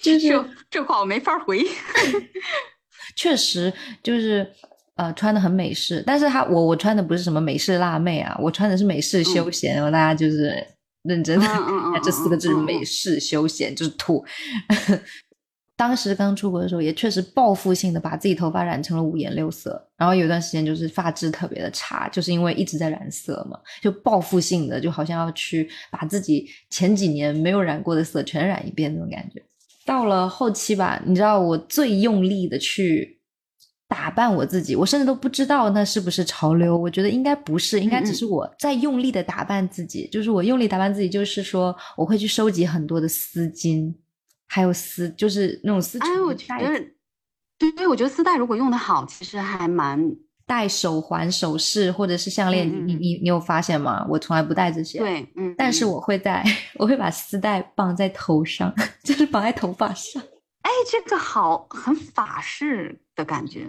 [0.00, 1.62] 就是这话我没法回，
[3.14, 3.70] 确实
[4.02, 4.50] 就是。
[4.96, 10.54] 呃，穿的很美式，但是他我我穿的不是什么美式辣妹啊，我穿的是美式休闲，然后大家就是
[11.04, 14.22] 认真的看这四个字“美式休闲”就是土。
[15.78, 29.42] 当时刚出国的时候，也确实报复性的把自己头发染成了五颜六色，然后有段时间就是发质特别的差，就是因为一直在染色嘛，就报复性的，就好像要去把自己前几年没有染过的色全染一遍那种感觉。
[29.86, 33.21] 到了后期吧，你知道我最用力的去。
[33.92, 36.74] 打扮我自己，我甚至都不知道那是不是潮流。
[36.74, 40.08] 我觉得应该不是，应该只是我在用力的打扮自己。
[40.08, 43.94] 就是我用力打扮自己，就是说我会去收集很多的丝巾，
[44.48, 46.82] 还有丝，就是那种丝哎，我觉得，
[47.58, 50.02] 对对，我觉得丝带如果用的好，其实还蛮
[50.46, 52.66] 戴手环、首饰或者是项链。
[52.86, 54.06] 你你你有发现吗？
[54.08, 55.00] 我从来不戴这些。
[55.00, 55.54] 对，嗯。
[55.58, 56.42] 但是我会戴，
[56.80, 58.74] 我会把丝带绑在头上，
[59.04, 60.22] 就是绑在头发上。
[60.62, 63.66] 哎，这个好，很法式的感觉。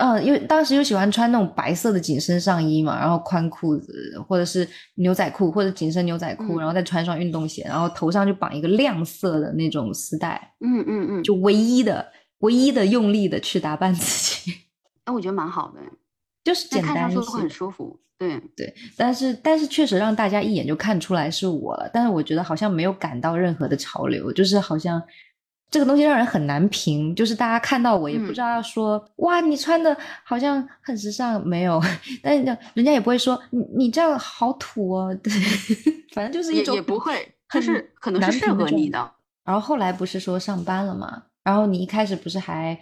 [0.00, 4.64] 嗯，因为当时又喜欢穿那种白色的紧身上衣嘛，然后宽裤子，或者是
[4.94, 10.54] 牛仔裤，或者紧身牛仔裤，然后再穿双运动鞋，然后头上就绑一个亮色的那种丝带。
[10.60, 14.52] 嗯嗯嗯，就唯一的、唯一的用力的去打扮自己。
[15.02, 15.80] 哎，我觉得蛮好的，
[16.44, 17.98] 就是简单一些，很舒服。
[18.16, 25.02] 对对，但是但是确实让大家一眼就看出来是我了，但是我觉得好像没有感到任何的潮流，就是好像。
[25.70, 31.80] 这个东西让人很难评，就是大家看到我也不知道要说哇，你穿的好像很时尚，没有，
[32.22, 35.32] 但是人家也不会说你你这样好土哦， 对，
[36.14, 39.10] 反正就是一种也不会，就是可能是适合你的。
[39.44, 42.78] 然后后来不是说上班了嘛，然后你一开始不是还。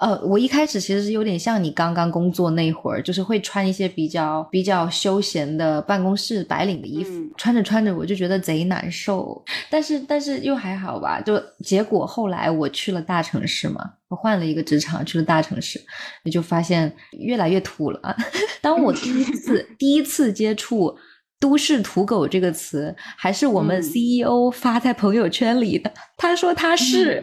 [0.00, 9.42] 呃，我一开始其实是有点像你刚刚工作那会儿，就是会穿一些比较比较休闲的办公室白领的衣服，穿着穿着我就觉得贼难受。
[9.70, 15.80] 但是但是又还好吧，就结果后来我去了大城市嘛，我换了一个职场去了大城市，
[16.24, 18.16] 也就发现越来越土了。
[18.60, 20.94] 当我第一次 第一次接触
[21.40, 25.90] 都市土狗这个词，还是我们 CEO 发在朋友圈里的。
[26.16, 27.22] 他说他是，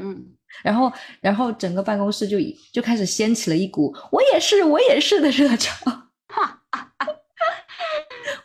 [0.62, 2.38] 然后然后整个办公室就
[2.72, 5.74] 就开始掀起了一股“我也是，我也是”的热潮。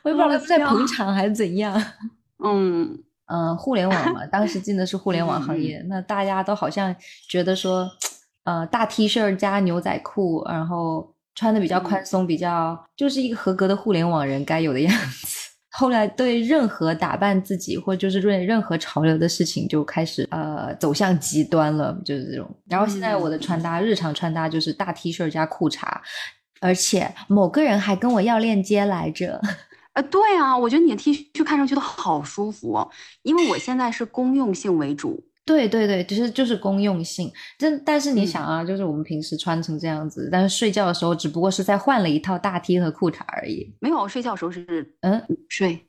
[0.03, 1.75] 我也不知道他在捧场还是怎样。
[2.42, 6.94] 嗯嗯，互联网嘛，当时进的是互联网行业，那大家都好像
[7.29, 7.90] 觉得说，
[8.44, 15.38] 呃，大 T 恤加牛仔裤，然后穿的比较宽松，比较就是一个合格的互联网人该有的样子。
[15.70, 22.48] 后来对任何打扮自己或就是对任何潮流的事情就开始呃走向极端了，就是这种。
[22.66, 25.87] 然后现在我的穿搭，日常穿搭就是大 T 恤加裤衩，
[26.61, 29.40] 而且某个人还跟我要链接来着。
[29.94, 32.88] 呃，对啊，我觉得你的 T 恤看上去都好舒服，
[33.22, 35.24] 因为我现在是公用性为主。
[35.48, 37.32] 对对对，其实就是公用性。
[37.58, 43.74] 但但是你想啊，就是我们平时穿成这样子，但是睡觉的时候只不过是在换了一套大 T 和裤衩而已。
[43.80, 45.82] 没有，睡觉的时候是嗯睡。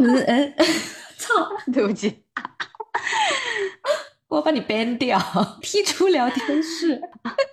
[0.00, 0.54] 嗯嗯，
[1.16, 1.32] 操，
[1.72, 2.24] 对不起，
[4.26, 5.16] 我把你 ban 掉，
[5.62, 7.00] 踢出聊天室。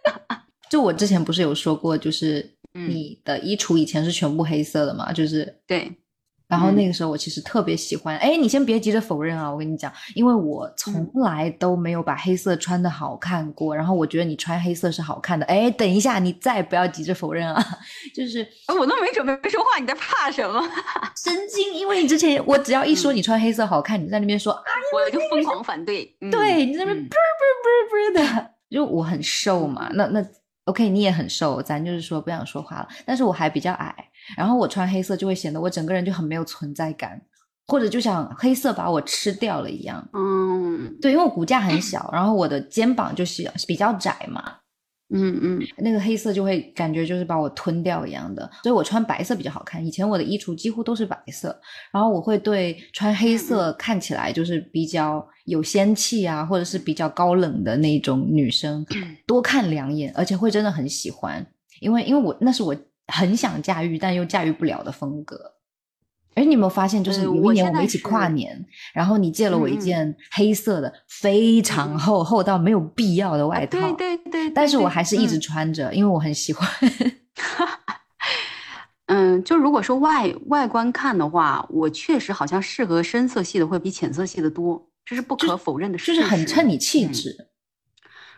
[0.67, 5.13] 就我之前不是有说过，就是你的衣橱以前是全部黑色的嘛？
[5.13, 5.95] 就是对。
[6.47, 17.65] 然后那个时候我其实特别喜欢，哎，你先别急着否认啊，我跟你讲，因为我从来都没有把黑色穿的好看过，然后我觉得你穿黑色是好看的，哎，等一下，你再不要急着否认啊，
[18.15, 18.45] 就是
[18.79, 20.61] 我都没准备说话，你在怕什么？
[21.17, 21.73] 神经！
[21.73, 30.23] 因为你之前我只要一说你穿黑色好看，你在那边说啊，我就疯狂反对， 对你在那边啵啵啵啵的，就我很瘦嘛，那那
[30.65, 33.95] OK，你也很瘦，咱就是说不想说话了，但是我还比较矮。
[34.37, 37.21] 然后我穿黑色就会显得我整个人就很没有存在感，
[37.67, 40.07] 或者就像黑色把我吃掉了一样。
[40.13, 44.41] 嗯，对，因为我骨架很小，然后我的肩膀就是比较窄嘛。
[45.13, 49.85] 嗯嗯，那个黑色就会感觉就是把我吞掉一样的，所以我穿白色比较好看。
[49.85, 51.55] 以前我的衣橱几乎都是白色，
[51.93, 58.83] 然后我会对穿黑色看起来就是比较有仙气啊，或者是比较高冷的那种女生
[59.27, 61.45] 多看两眼，而且会真的很喜欢，
[61.81, 62.75] 因为因为我那是我。
[63.07, 65.53] 很想驾驭，但又驾驭不了的风格。
[66.33, 76.69] 哎，你有没有发现，就是有一年我们一起跨年，然后你借了我一件黑色的非常厚厚到没有必要的外套，对对对，但是我还是一直穿着，因为我很喜欢。
[79.07, 87.49] 嗯，就如果说外外观看的话，我确实好像适合深色系的会比浅色系的多，这是不可否认的事实，就是很衬你气质。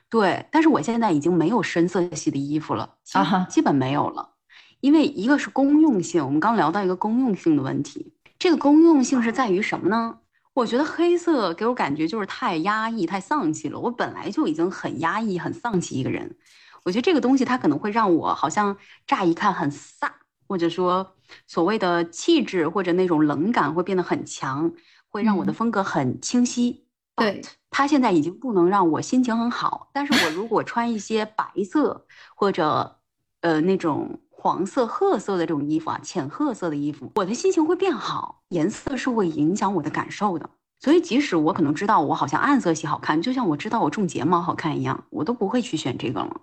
[0.07, 4.35] 对，但是我现在已经没有深色系的衣服了，啊基本没有了。
[4.79, 10.19] 因为一个是公用性，我们刚聊到一个公用性的问题，这个公用性是在于什么呢？
[10.53, 13.79] 我觉得黑色给我感觉就是太压抑、太丧气了。
[13.79, 16.35] 我本来就已经很压抑、很丧气一个人，
[16.83, 20.09] 我觉得这个东西它可能会让我好像乍一看很飒，
[20.47, 24.71] 或者说所谓的气质或者那种冷感会变得很强，
[25.09, 26.85] 会让我的风格很清晰。
[27.15, 32.99] 对，它现在已经不能让我心情很好，但是我如果穿一些白色或者
[33.41, 34.19] 呃那种。
[34.39, 38.43] 黄色、褐色的这种衣服啊，浅褐色的衣服，我的心情会变好。
[38.49, 46.41] 颜色是会影响我的感受的，所以即使我可能知道我好像暗色系好看，就像我知道我种睫毛好看一样，我都不会去选这个了，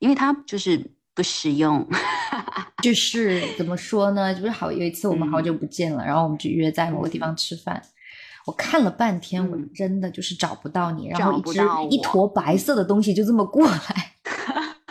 [0.00, 1.86] 因为它就是不实用。
[2.82, 4.34] 就是怎么说呢？
[4.34, 7.80] 就是好有一次我们好久不见了，然后我们就约在某个地方吃饭，
[8.44, 14.15] 我看了半天，我真的就是找不到你，然后一只一坨白色的东西就这么过来。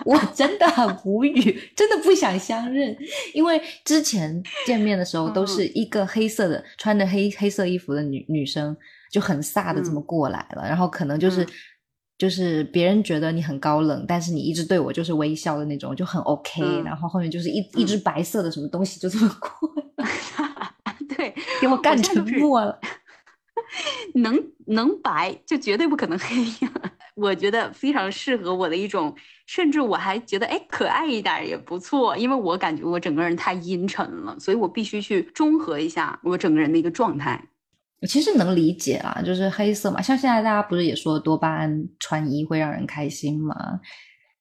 [0.05, 2.95] 我真的很无语，真的不想相认，
[3.33, 8.77] 因为之前见面的时候都是一个黑色的穿着黑黑色衣服的女女生，
[9.11, 11.45] 就很飒的这么过来了，然后可能就是
[12.17, 20.05] 就是别人觉得你很高冷，但是你一直对我就是微笑的那种，就很 OK，然后后面就是一一只白色的什么东西就这么过来，
[21.17, 22.79] 对，给我干沉默了，
[24.13, 26.71] 能能白就绝对不可能黑呀。
[27.15, 29.15] 我觉得非常适合我的一种，
[29.47, 37.41] 甚至我还觉得哎，可爱一点也不错，因为我感觉我整个人太阴沉了，所以我必须去中和一下我整个人的一个状态。
[38.05, 43.55] 其实能理解啊，就是黑色嘛，像现在大家不是也说多巴胺穿衣会让人开心吗？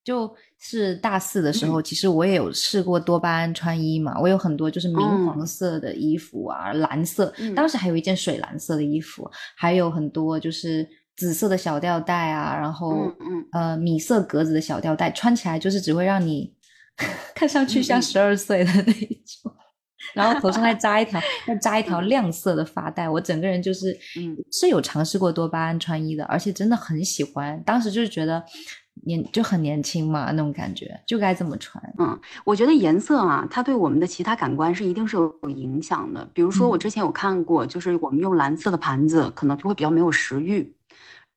[0.02, 10.84] 就是大四的时候，其实我也有试过多巴胺穿衣嘛，我有很多就是明黄色的衣服啊，蓝色，当时还有一件水蓝色的衣服，还有很多就是。
[11.16, 13.12] 紫色的小吊带啊，然后
[13.53, 16.53] 呃米色格子的小吊带，穿起来就是只会让你
[17.35, 19.53] 看上去像十二岁的那一种，
[20.14, 23.96] 然后头上再扎一条， 再扎一条亮色的发带，我整个人就是
[24.53, 28.42] 是有尝试过多巴胺穿衣的，而且真的很喜欢，当时就是觉得
[29.07, 31.83] 年就很年轻嘛，那种感觉就该这么穿。
[31.98, 36.29] 嗯，我觉得颜色啊，它对我们的其他感官是一定是有影响的。
[36.33, 40.74] 比如说，我之前有看过，就是我们用蓝色的盘子，可能就会比较没有食欲。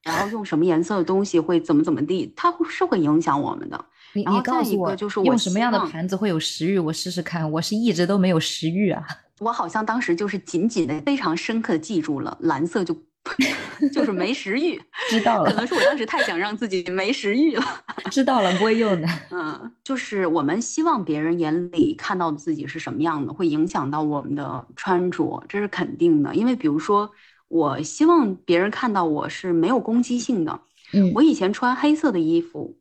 [0.07, 3.85] 然后用什么颜色的东西会怎么怎么地，它是会影响我们的。
[4.13, 6.79] 你你告诉我，就是用什么样的盘子会有食欲？
[6.79, 7.51] 我试试看。
[7.51, 9.03] 我是一直都没有食欲啊。
[9.39, 12.97] 我好像当时就是紧紧的、非常深刻的记住了蓝色，就
[13.93, 14.81] 就是没食欲。
[15.11, 17.63] 知道了，可能是我当时太想让自己没食欲了。
[18.09, 19.07] 知道了，不会用的。
[19.29, 26.33] 嗯，就是我们希望别人眼里看到的自己是什么样的，会影响到我们的穿着，这是肯定的。
[26.33, 27.11] 因为比如说。
[27.47, 30.61] 我希望别人看到我是没有攻击性的。
[30.93, 32.77] 嗯，我以前穿黑色的衣服，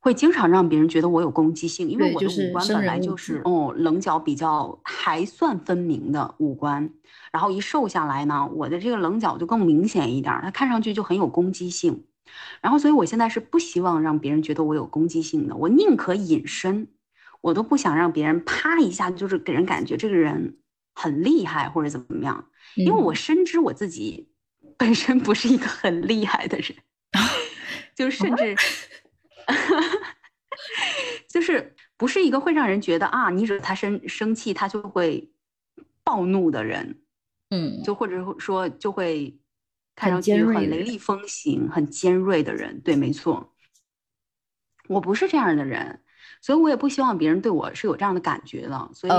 [0.00, 6.90] 会经常让别人觉得我有攻击性，因为我的五官本来就是哦棱角比较还算分明的五官，
[7.32, 12.04] 然后一瘦下来呢，我的这个棱角就更明显一点，它看上去就很有攻击性。
[12.60, 16.88] 然后，所以我现在是不希望让别人觉得我有攻击性的，我宁可隐身，
[17.40, 20.56] 我都不想让别人啪一下就是给人感觉这个人
[20.94, 22.50] 很厉害或者怎么样。
[22.76, 24.28] 因为我深知我自己
[24.76, 26.74] 本身不是一个很厉害的人，
[27.94, 28.56] 就甚至
[31.28, 35.30] 就是不是一个会让人觉得啊，你惹他生生气，他就会
[36.02, 37.02] 暴怒的人，
[37.50, 39.38] 嗯，就或者说就会
[39.94, 40.98] 看上去很雷厉。
[40.98, 42.80] 风行、很尖锐的人。
[42.80, 43.54] 对，没错，
[44.88, 46.02] 我不是这样的人，
[46.40, 49.12] 所以我也不希望别人对我是有这样的感觉的，所以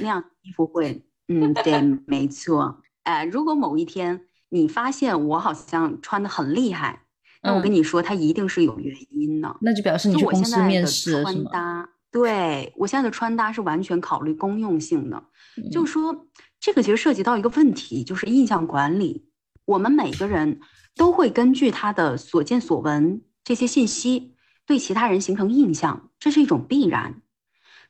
[0.00, 1.04] 那样衣服会，
[1.40, 2.82] 嗯，对，没错。
[3.04, 7.02] 哎，如果某一天你发现我好像穿的很厉害，
[7.42, 9.56] 那我跟你说，它一定是有原因的。
[9.60, 15.22] 那就表示你去公司面试穿搭，对我现在的穿搭是完全考虑公用性的。
[15.70, 16.26] 就说
[16.60, 19.28] 这个其实涉及到一个问题，就是印象管理。
[19.64, 20.60] 我们每个人
[20.96, 27.22] 都会根据他的所见所闻这些信息，对其他人形成印象，这是一种必然。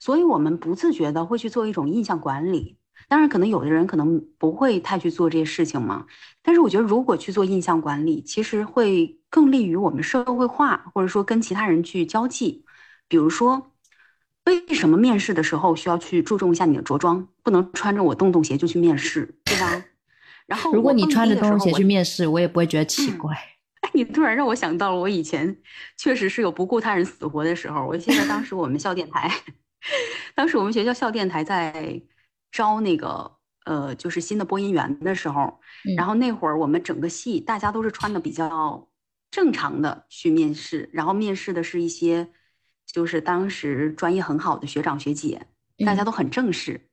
[0.01, 2.79] 所以我们不自觉的会去做一种印象管理。
[3.13, 6.07] 当然，可能有的人可能不会太去做这些事情嘛。
[6.41, 12.65] 但是我觉得，如果去做印象管理，其实会更利于我们社会化，或者说跟其他人去交际。
[13.09, 13.71] 比如说，
[14.47, 19.85] 为什么面试的时候需要去注重一下你的着装，不能穿着我洞洞鞋就去面试，对吧？
[20.47, 23.35] 然后，如果你穿着洞洞鞋去面试，我也不会觉得奇怪。
[23.83, 25.55] 哎，你突然让我想到了，我以前
[25.99, 27.87] 确实是有不顾他人死活的时候。
[27.87, 29.31] 我记得当时我们校电台，
[30.35, 32.01] 当时我们学校校电台在。
[32.53, 33.33] 招那个
[33.65, 35.59] 呃，就是新的播音员的时候，
[35.97, 38.89] 然后那会儿我们整个系大家都是穿的比较
[39.31, 42.29] 正常的去面试，然后面试的是一些
[42.87, 45.47] 就是当时专业很好的学长学姐，
[45.87, 46.89] 大家都很正式。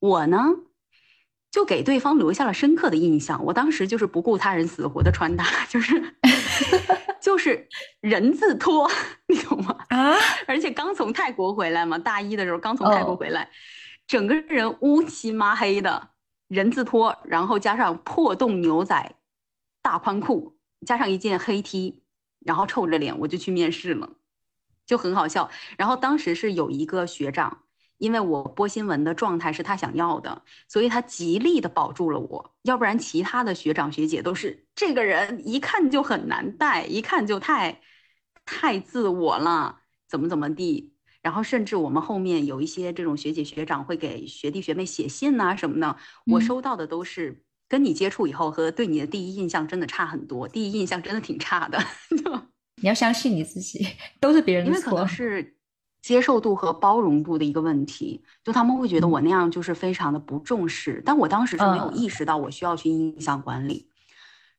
[0.00, 0.44] 我呢，
[1.50, 3.44] 就给对方留下了深刻的印象。
[3.44, 6.16] 我当时就是不顾他人死活的穿搭， 就是
[7.20, 7.68] 就是
[8.00, 8.90] 人字拖，
[9.28, 9.76] 你懂吗？
[9.90, 10.14] 啊！
[10.46, 13.48] 而且刚从泰国回来嘛，大一的时候刚从泰国回来。
[14.08, 16.10] 整个人乌漆麻黑的
[16.48, 19.14] 人字拖，然后加上破洞牛仔
[19.82, 22.02] 大宽裤，加上一件黑 T，
[22.40, 24.16] 然后臭着脸我就去面试了，
[24.86, 25.50] 就很好笑。
[25.76, 27.64] 然后当时是有一个学长，
[27.98, 37.82] 因为我播新闻的状态是他想要的，所以他极力的保住了我，要不然其他的学长学姐都是这个人一看就很难带，一看就太
[38.46, 40.94] 太自我了，怎么怎么地。
[41.28, 51.78] 然后甚至我们后面有一些这种学姐学长会给学弟学妹写信呐什么的，我收到的都是跟你接触以后和对你的第一印象真的差很多，第一印象真的挺差的。
[52.80, 53.86] 你要相信你自己，
[54.18, 54.78] 都是别人的错。
[54.78, 55.54] 因为可能是
[56.00, 63.90] 接受度和包容度的一个问题，就他们会觉得我那样就是非常的不重视，但我当时是没有意识到我需要去印象管理。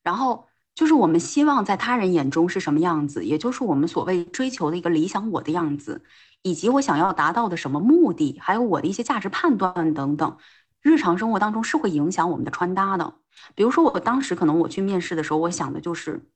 [0.04, 6.04] 然后就是我们希望在他人眼中是什么样子，也就是我们所谓追求的一个理想我的样子。
[6.42, 10.38] 以及我想要达到的什么目的，还有我的一些价值判断等等，
[10.82, 13.16] 日常生活当中是会影响我们的穿搭的。
[13.56, 16.30] 比如说，我当时可能我去面试的时候，我想的就是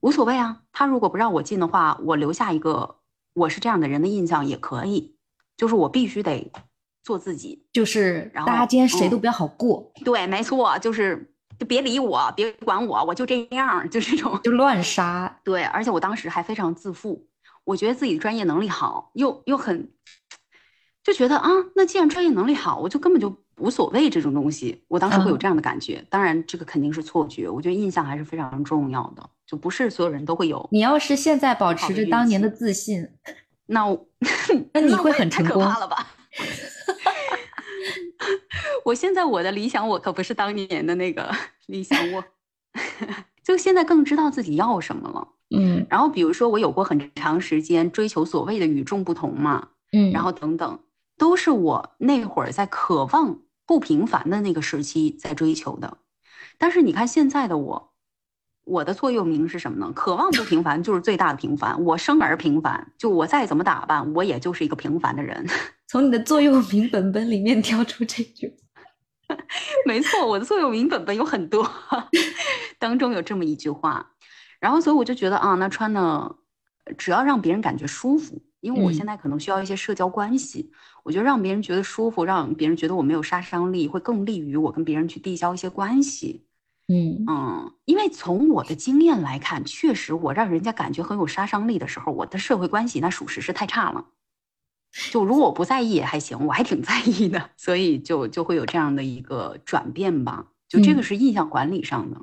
[0.00, 2.96] 无所谓啊，他如果不让我进的话，我留下一个
[3.34, 5.16] 我是这样的人的印象也可以。
[5.56, 6.50] 就是我必须得
[7.02, 9.92] 做自己，就是然后大家今天谁都不要好过。
[10.04, 15.38] 对，没错，就是就别理我，别管我，我就这样，就这种就乱杀。
[15.44, 17.26] 对，而且我当时还非常自负。
[17.64, 19.90] 我觉得自己专业能力好，又又很，
[21.02, 24.82] 就觉得啊，那既然专业能力好，我就根本就无所谓这种东西。
[24.88, 27.48] 我当时会有这样的感觉，当然这个肯定是错觉。
[27.48, 30.66] 我觉得印象还是非常重要的，就不是所有人都会有。
[30.72, 33.06] 你要是现在保持着当年的自信，
[33.66, 33.84] 那
[34.72, 36.06] 那你会很成功了吧？
[38.84, 41.30] 我现在我的理想我可不是当年的那个
[41.66, 42.24] 理想我，
[43.42, 45.28] 就现在更知道自己要什么了。
[45.54, 50.78] 嗯然后比如说我有过很长时间追求所谓的与众不同嘛，嗯，然后等等，
[51.18, 55.98] 都是我那会儿在渴望不平凡的那个时期在追求的。
[56.58, 57.92] 但是你看现在的我，
[58.64, 59.92] 我的座右铭是什么呢？
[59.94, 61.82] 渴望不平凡就是最大的平凡。
[61.84, 65.44] 我生而平凡，就我再怎么打扮，我也就是一个平凡的人。
[65.88, 68.54] 从你的座右铭本本里面挑出这句。
[69.86, 71.68] 没错，我的座右铭本本有很多，
[72.78, 74.09] 当中有这么一句话，
[74.60, 76.36] 然后所以我就觉得啊，那穿的
[76.98, 80.70] 只要让别人感觉舒服，因为我嗯现在可能需要一些社交关系，
[81.02, 86.46] 我觉得让别人觉得舒服，让别人觉得我没有杀伤力，会更利于我跟别人去递交一些关系。
[86.88, 94.06] 嗯嗯，因为从我的经验来看，确实我让人家感觉很有杀伤力的时候，我的社会关系那属实是太差了。
[95.12, 100.48] 就如果我不在意也还行，我还挺在意的，所以就就会有这样的一个转变吧。
[100.68, 102.20] 就这个嗯是印象管理上的，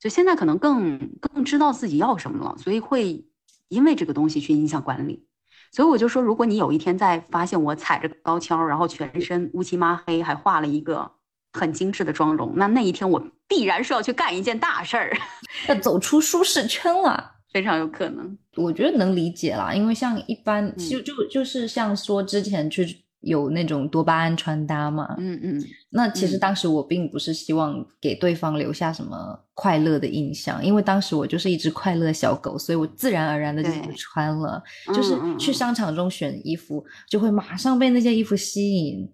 [0.00, 3.24] 就现在可能更更知道自己要什么了，所以会
[3.68, 5.26] 因为这个东西去影响管理。
[5.70, 11.08] 所以我就说，如果你有一天再发现我踩着高跷，然后全身乌漆麻黑，还画了一个
[11.52, 15.16] 很精致的妆容，那那一天我必然是要去干一件大事儿，
[15.68, 17.32] 要走出舒适圈了。
[17.52, 18.38] 非常有可能。
[18.56, 25.64] 我觉得能理解啦，因为像一般嗯就就就是像说之前去有那种多巴胺穿搭嘛，嗯嗯。
[25.90, 26.40] 那其实嗯。
[26.40, 34.62] 当时我并不是希望给对方留下什么快乐的印象，因为当时我就是一只快乐小狗，所以我自然而然的就不穿了，
[34.94, 39.10] 就是去商场中选衣服，就会马上被那些衣服吸引，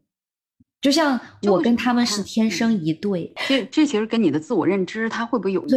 [0.80, 3.32] 就像我跟他们是天生嗯一对。
[3.48, 5.70] 这这其实跟你的自我认知，它会不会有关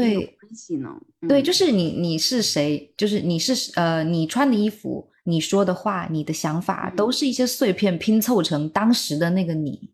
[0.53, 0.89] 系呢？
[1.27, 1.43] 对，嗯。
[1.43, 9.91] 就是你你是谁，就是你是呃，你穿的衣服、你说的话、你的想法，都嗯是一些碎片拼凑成当时的那个你。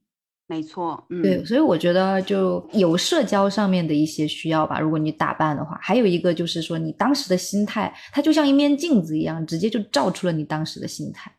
[0.48, 4.80] 没错，嗯，对，所以我觉得就有社交上面的一些需要吧。
[4.80, 11.32] 如果你打扮的话，还有一个就是说你当时的心态，它就像一面镜子一样，直接就照出了你当时的心态。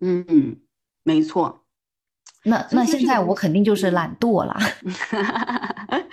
[0.00, 0.56] 嗯嗯，
[1.02, 1.64] 没错。
[2.44, 4.54] 那那现在我肯定就是嗯懒惰了。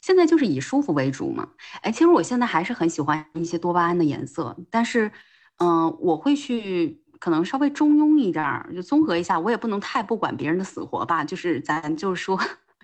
[0.00, 1.46] 现在就是以舒服为主嘛。
[1.82, 5.12] 哎，其实我现在还是很喜欢一些多巴胺的颜色，但是，
[5.58, 9.38] 嗯、我会去可能稍微中庸一点儿，就综合一下。
[9.38, 12.38] 我也不能太不管别人的死活吧，就是咱就是说，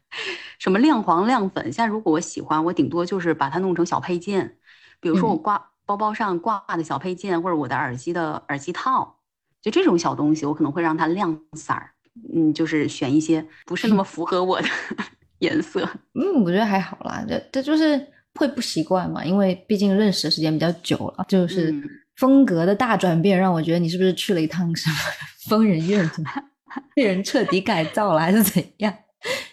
[0.59, 4.57] 什么亮黄、亮粉，现在如果我喜欢，我顶多就是把它弄成小配件，
[5.01, 9.19] 比如说我嗯挂包包上挂的小配件，或者我的耳机的耳机套，
[9.63, 11.91] 就这种小东西，我可能会让它亮色儿。
[12.33, 14.69] 嗯，就是选一些不是那么符合我的
[15.41, 15.89] 颜色。
[16.15, 18.07] 嗯，我觉得还好啦，这这就是
[18.37, 21.83] 会不习惯嘛，因为毕竟认识的时间比较久了，就是嗯
[22.17, 24.97] 风格的大转变，让我觉得你是不是去了一趟什么
[25.49, 26.31] 疯人院，什么
[26.95, 28.95] 被人彻底改造了，还是怎样？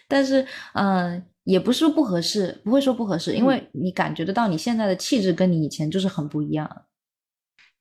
[0.07, 6.83] 但是，嗯、也不是说不合适，不会说不合适，因为你感觉得到你现在的气质跟你以前就是很不一样。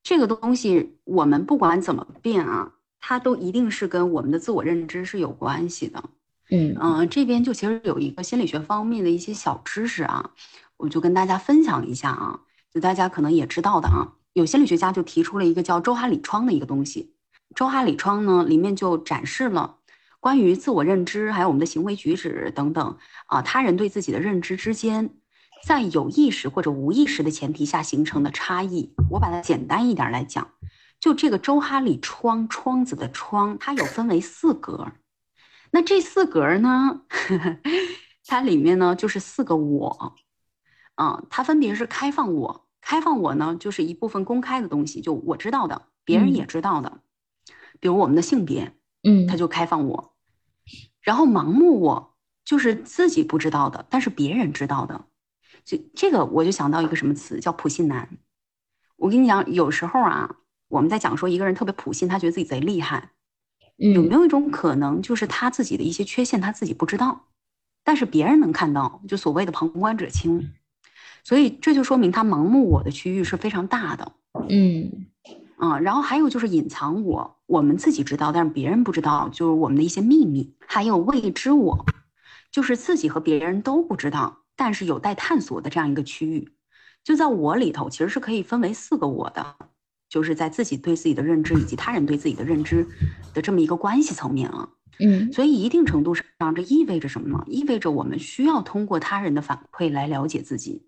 [0.03, 6.03] 这个东西，我们不管怎么变啊，它都一定是跟我们的自我认知是有关系的。
[6.51, 10.31] 嗯嗯、这边就其实有一个心理学方面的一些小知识啊，
[10.79, 12.41] 我就跟大家分享一下啊，
[12.73, 17.15] 就大家可能也知道的啊，有心理学家就提出了一个叫周哈里窗的一个东西。
[17.55, 19.79] 周哈里窗呢，里面就展示了
[20.21, 25.11] 关于自我认知，还有我们的行为举止等等啊，他人对自己的认知之间，
[25.67, 28.95] 在有意识或者无意识的前提下形成的差异。
[29.11, 30.53] 我把它简单一点来讲，
[31.01, 34.93] 就这个周哈里窗，窗子的窗，它有分为四格。
[35.73, 37.03] 那这四格呢，
[38.27, 40.15] 它里面呢就是四个我，
[40.95, 47.01] 啊，它分别是开放我，开放我呢就是一部分公开的东西，就我知道的，别人也知道的，
[47.79, 50.15] 比如我们的性别，嗯他就开放我。
[51.01, 55.07] 然后盲目我就是自己不知道的，但是别人知道的，
[55.65, 58.09] 就这个我就想到一个什么词叫普信男。
[58.97, 60.37] 我跟你讲，有时候啊，
[60.69, 63.11] 我们在讲说一个人特别普信，他觉得自己贼厉害，
[63.77, 67.29] 有没嗯有一种可能，就是他自己的一些缺陷他自己不知道，
[67.83, 70.53] 但是别人能看到，就所谓的旁观者清。
[71.25, 74.13] 所以这就说明他盲目我的区域是非常大的。
[74.49, 75.07] 嗯
[75.57, 81.85] 啊、然后还有就是隐藏我，我们自己知道，但是别人不知道，就是我们的一些秘密，还有未知我，
[82.51, 86.53] 就是自己和别人都不知道，但是有待探索的这样一个区域。
[87.05, 89.57] 就在我里头，其实是可以分为四个我的，
[90.09, 92.87] 就是在自己对自己的认知以及他人对自己的认知
[93.35, 94.69] 的这么一个关系层面啊。
[95.03, 97.45] 嗯所以一定程度上，这意味着什么呢？
[97.47, 100.87] 意味着我们需要通过他人的反馈来了解自己，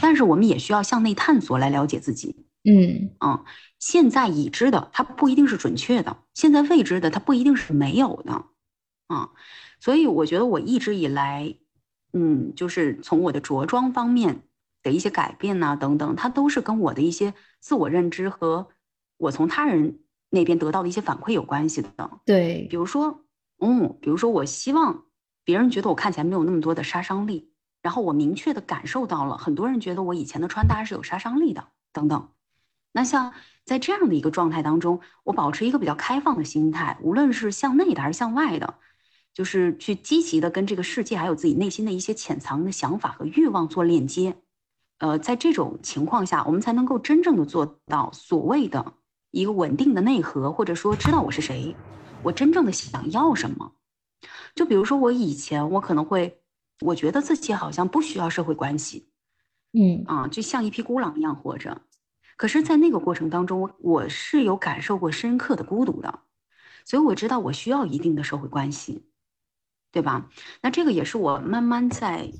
[0.00, 2.46] 但是我们也需要向内探索来了解自己。
[2.68, 3.44] 嗯嗯，
[3.78, 8.44] 现在已知的它不一定是准确的，现在未知的它不一定是没有的，
[9.06, 9.30] 啊，
[9.78, 11.54] 所以我觉得我一直以来，
[12.12, 14.42] 嗯，就是从我的着装方面
[14.82, 18.68] 的一些改变呐，等等，它都是跟我的一些自我认知和
[19.18, 20.00] 我从他人
[20.30, 22.10] 那边得到的一些反馈有关系的。
[22.24, 23.24] 对，比如说，
[23.60, 25.04] 嗯，比如说，我希望
[25.44, 27.52] 别人觉得我看起来没有那么多的杀伤力，
[27.86, 32.28] 然后我明确的感受到了很多人觉得我以前的穿搭是有杀伤力的，等等。
[32.90, 33.32] 那像
[33.64, 38.74] 在这样的一个状态当中，我保持一个比较开放的心态，无论是向内的还是向外的。
[39.32, 44.34] 就是去积极的跟这个世界，还有自己内心的一些潜藏的想法和欲望做链接，
[44.98, 48.94] 呃，在这种情况下，我们才能够真正的做到所谓的
[49.30, 51.76] 一个稳定的内核，或者说知道我是谁，
[52.22, 53.70] 我真正的想要什么。
[54.54, 56.40] 就比如说我以前，我可能会，
[56.80, 59.08] 我觉得自己好像不需要社会关系，
[59.72, 61.82] 嗯啊，就像一匹孤狼一样活着。
[62.36, 66.20] 可是，在那个过程当中，我是有感受过深刻的孤独的，
[66.84, 69.08] 所以我知道我需要一定的社会关系。
[69.92, 70.28] 对吧？
[70.60, 72.30] 那这个也是我慢慢在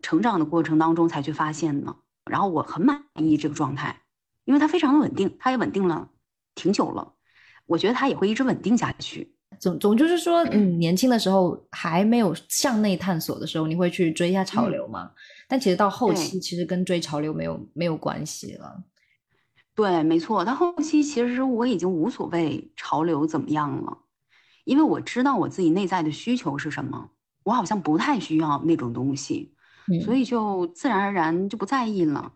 [0.00, 1.96] 成长的过程当中才去发现的。
[2.24, 4.00] 然后我很满意这个状态，
[4.46, 6.08] 因为它非常的稳定，它也稳定了
[6.54, 7.12] 挺久了。
[7.66, 9.36] 我觉得它也会一直稳定下去。
[9.60, 15.10] 总总就是说，嗯，年轻的时候还没有向内探索的时候，你会去追一下潮流嘛？
[15.48, 18.82] 但其实到后期，其实跟追潮流没有没有关系了。
[19.74, 20.44] 对，没错。
[20.44, 23.98] 到后期，其实我已经无所谓潮流怎么样了。
[24.64, 27.10] 因为我知道我自己内在的需求是什么，
[27.42, 29.54] 我好像不太需要那种东西，
[30.04, 32.32] 所以就自然而然就不在意了。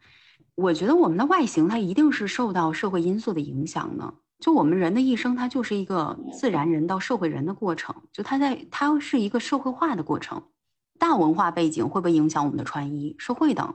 [0.54, 10.42] 我觉得我们的外形它一定是受到社会因素的影响的，就我们人的一生它就是一个自然人到社会人的过程，就它在它是一个社会化的过程。
[10.98, 13.14] 大文化背景会不会影响我们的穿衣？
[13.18, 13.74] 是会的。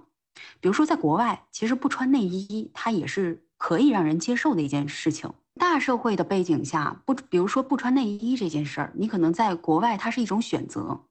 [0.60, 5.32] 比如说在国外，其实不穿内衣它也是可以让人接受的一件事情。
[5.60, 11.02] 大社会的背景下，不，比如说不穿内衣这件事儿，你可能在国外它是一种选择，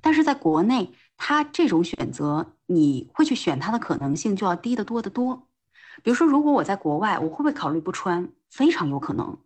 [0.00, 5.48] 但是在国内，它这种选择你会去选它的可能性就要低得多得多。
[6.02, 8.28] 比如说，如果我在国外，我会不会考虑不穿？
[8.50, 9.38] 非常有可能。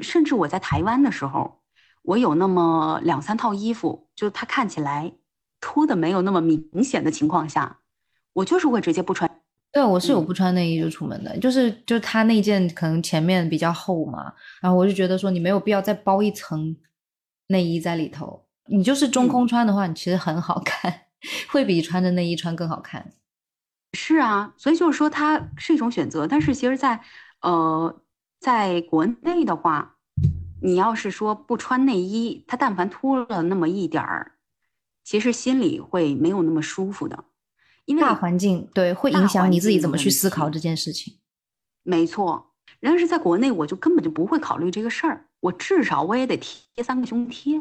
[0.00, 1.60] 甚至我在台湾的时候，
[2.02, 5.12] 我有那么两三套衣服，就它看起来
[5.60, 7.78] 凸的没有那么明显的情况下，
[8.32, 9.30] 我就是会直接不穿。
[9.70, 16.76] 对，我是有不穿内衣就出门的，就是就他那件可能前面比较厚嘛，然后我就觉得说你没有必要再包一层
[17.46, 20.92] 内衣在里头，你就是中空穿的话，你其实很好看，
[21.50, 23.12] 会比穿着内衣穿更好看。
[23.94, 27.00] 是啊，所以就是说它是一种选择，但是其实，在
[27.40, 28.02] 呃，
[28.40, 29.96] 在国内的话，
[30.62, 34.32] 你要是说不穿内衣，它但凡脱了那么一点儿，
[35.04, 37.24] 其实心里会没有那么舒服的。
[37.84, 41.18] 因为大环境对会影响你自己怎么去思考这件事情，
[41.82, 42.52] 没错。
[42.78, 45.26] 然而是在国内，我就根本就不会考虑这个事儿。
[45.40, 47.60] 我至少我也得贴三个胸贴，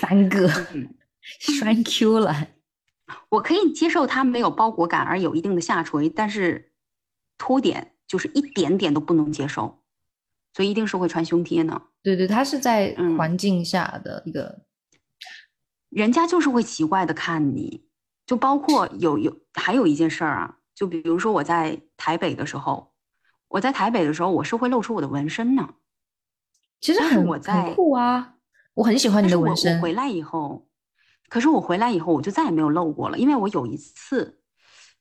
[0.00, 0.48] 三个，
[1.40, 2.48] 栓 Q 了。
[3.30, 6.72] 我可以接受它没有包裹感而有一定的下垂，但是
[7.38, 9.82] 凸点就是一点点都不能接受，
[10.54, 11.82] 所以一定是会穿胸贴呢。
[12.02, 14.62] 对对，它是在环境下的一个，
[15.88, 17.84] 人家就是会奇怪的看你。
[18.24, 22.92] 就包括有有还有一件事儿啊，就比如说我在台北的时候，
[23.48, 25.74] 我在台北的时候，我是会露出我的纹身呢。
[26.80, 28.36] 其实很很酷啊，
[28.74, 29.76] 我很喜欢你的纹身。
[29.76, 30.66] 我回来以后，
[31.32, 34.38] 可是我回来以后，我就再也没有露过了，因为我有一次，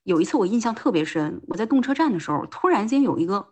[0.04, 3.50] 有一次我印象特别深，我在动车站的时候，突然间有一个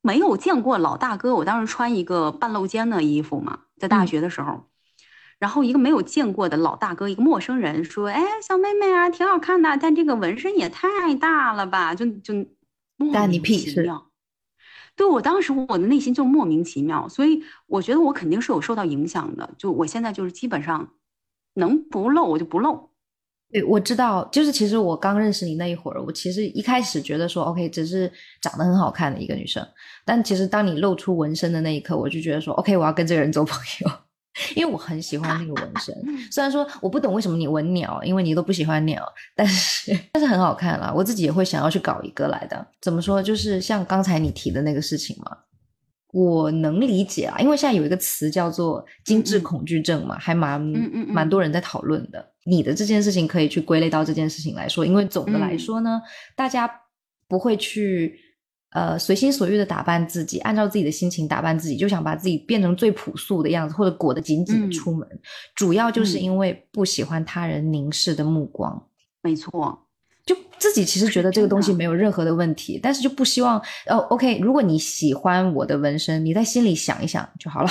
[0.00, 4.64] 没有见过老大哥，我当时穿一个半露肩的衣服嘛，在大学的时候。
[5.38, 12.32] 然后一个没有见过的老大哥，一个陌生人说：“哎，小妹妹啊，挺好看的，但这个纹身也太大了吧？”就就
[12.96, 14.06] 莫名其妙。
[14.96, 19.50] 对我当时我的内心就莫名其妙，所以我觉得我肯定是有受到影响的。
[19.58, 20.94] 就我现在就是基本上
[21.56, 22.88] 能不露我就不露。
[23.52, 29.66] 对，我知道，就是其实我刚认识你那一会儿，我其实一开始觉得说 OK，只是长得很好看的一个女生，
[30.04, 33.90] 但其实当你露出纹身的那一刻，我就觉得说 OK，我要跟这个人做朋友。
[34.54, 35.94] 因为我很喜欢那个纹身，
[36.30, 39.02] 虽然说我不懂为什么你纹鸟，因为你都不喜欢鸟，
[39.34, 42.66] 但是但是很好看啦，我自己也会想要去搞一个来的。
[42.82, 43.22] 怎么说？
[43.22, 45.34] 就是像刚才你提的那个事情嘛，
[46.12, 50.60] 我能理解啊，因为现在有一个词叫做精致恐惧症嘛，还蛮
[51.08, 52.24] 蛮多人在讨论的。
[52.44, 56.00] 你的这件事情可以去归类到这件事情来说，因为总的来说呢，
[56.36, 56.70] 大家
[57.28, 58.20] 不会去。
[58.70, 65.08] 呃，随心所欲的打扮自己，按照自己的心情打扮自己，就想把自己变成最朴素的样子，或者裹得紧紧的出门，
[65.54, 68.86] 主要就是因为不喜欢他人凝视的目光。
[69.22, 69.85] 没错，
[70.26, 73.58] 就自己其实觉得这个东西没有任何的问题，但是就不希望。
[73.86, 77.70] 哦，OK，如果你喜欢我的纹身，你在心里想一想就好了。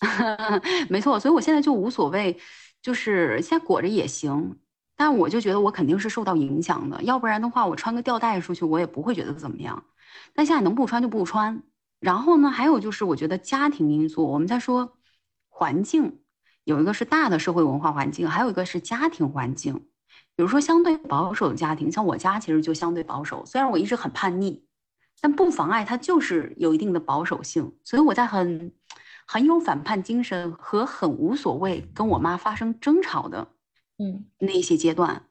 [0.88, 2.36] 没错，所以我现在就无所谓，
[2.80, 4.58] 就是现在裹着也行。
[4.96, 9.84] 但我就觉得我肯定是受到影响的，要不然的话，我穿个吊带出去，我也不会觉得怎么样。
[10.34, 11.62] 但现在能不穿就不穿。
[12.00, 14.96] 然后呢，还有就是我觉得家庭因素，我们在说
[15.48, 16.20] 环境，
[16.64, 19.86] 有一个是大的社会文化环境，还有一个是家庭环境。
[20.34, 24.64] 比如说相对保守的家庭，像我家其实就相对保守，虽然我一直很叛逆，
[25.20, 27.76] 但不妨碍他就是有一定的保守性。
[27.84, 28.72] 所以我在很
[29.26, 33.48] 很有反叛精神和很无所谓跟我妈发生争吵的。
[33.98, 35.26] 嗯，那些阶段，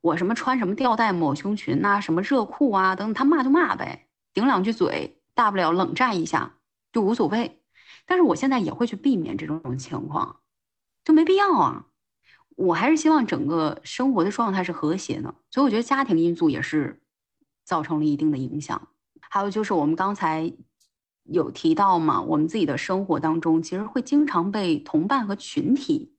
[0.00, 6.56] 我什么穿什么吊带抹胸裙呐，什么热裤啊等等，他骂就骂呗，顶两句嘴，大不了冷战一下
[6.92, 7.62] 就无所谓。
[8.04, 10.40] 但是我现在也会去避免这种情况，
[11.04, 11.86] 就没必要啊。
[12.56, 17.00] 我还是希望整个生活的状态是和谐的，所以我觉得家庭因素也是
[17.64, 18.88] 造成了一定的影响。
[19.20, 20.52] 还有就是我们刚才
[21.24, 26.14] 有提到嘛，我们自己的生活当中其实会经常被同伴和群体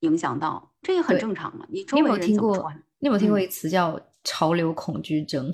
[0.00, 0.72] 影响到。
[0.82, 1.66] 这也很正常嘛。
[1.68, 2.82] 你周围人怎么穿？
[2.98, 5.52] 你有没有听过一词叫“潮流恐惧症”？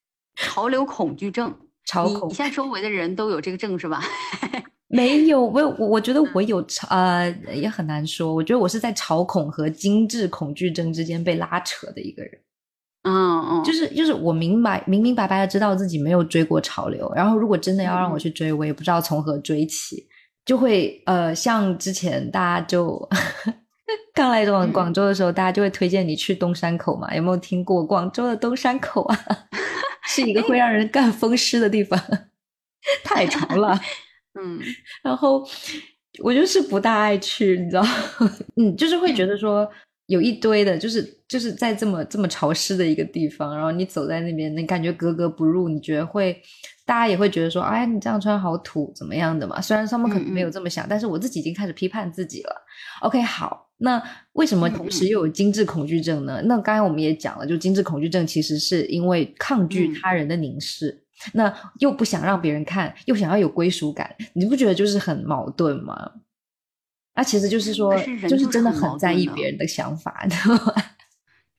[0.36, 2.28] 潮流恐惧症，潮恐。
[2.28, 4.00] 你现在周围的人都有这个症是吧？
[4.88, 8.34] 没有，我我我觉得我有潮，呃，也很难说。
[8.34, 12.32] 我觉得我是在潮恐和精致恐惧症之间被拉扯的一个人。
[13.02, 20.06] 嗯嗯，就是就是我明白明明白白的知道自己没有追过潮流，然后如果真的要让我去追，我也不知道从何追起，
[20.44, 23.08] 就会呃，像之前大家就。
[24.12, 27.14] 刚来广广州的时候，大家就会推荐你去东山口嘛？
[27.14, 29.18] 有没有听过广州的东山口啊？
[30.08, 31.98] 是一个 会让人干风湿的地方，
[33.04, 33.80] 太潮了。
[34.34, 34.60] 嗯，
[35.02, 35.46] 然后
[36.22, 37.84] 我就是不大爱去，你知道？
[38.56, 39.68] 嗯，就是会觉得说
[40.06, 46.40] 有一堆的，就是就是在这么这么潮湿的一个地方，然后你走在那边，你感觉格格不入，你觉得会，
[46.86, 49.60] 大家也会觉得说，哎，你这样穿好土，怎么样的嘛？
[49.60, 52.56] 虽然他们可能没有这么想，但是我自己已经开始批判自己了。
[53.02, 53.66] OK，好。
[53.80, 54.02] 那
[54.32, 56.42] 为什么同时又有精致恐惧症呢？
[56.46, 61.00] 那刚才我们也讲了，就精致恐惧症其实是因为抗拒他人的凝视，
[61.32, 66.12] 那又不想让别人看，又想要有归属感，你不觉得就是很矛盾吗？
[67.14, 67.96] 那其实就是说，
[68.28, 70.26] 就是真的很在意别人的想法，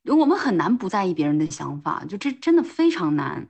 [0.06, 3.48] 我们很难不在意别人的想法，就这真的非常难。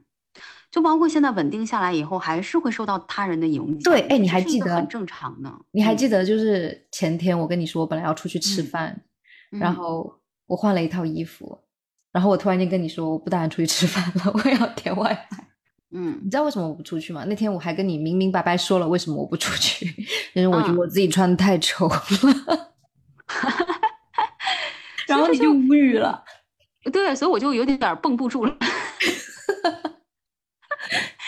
[0.72, 3.80] 就包括现在稳定下来以后，还是会受到他人的影响。
[3.84, 4.76] 对，哎，你还记得？
[4.76, 5.52] 很正常的。
[5.72, 9.02] 你还记得，就是前天我跟你说，我本来要出去吃饭，
[9.50, 11.60] 然后我换了一套衣服，
[12.12, 15.49] 然后我突然间跟你说，我不打算出去吃饭了，我要点外卖。
[15.92, 17.24] 嗯，你知道为什么我不出去吗？
[17.28, 19.86] 那天我还跟你明明白白说了为什么我不出去，
[20.34, 22.04] 因为我觉得我自己穿的太丑了。
[25.08, 26.24] 然后你就无语了。
[26.94, 28.56] 对，所以我就有点点绷不住了。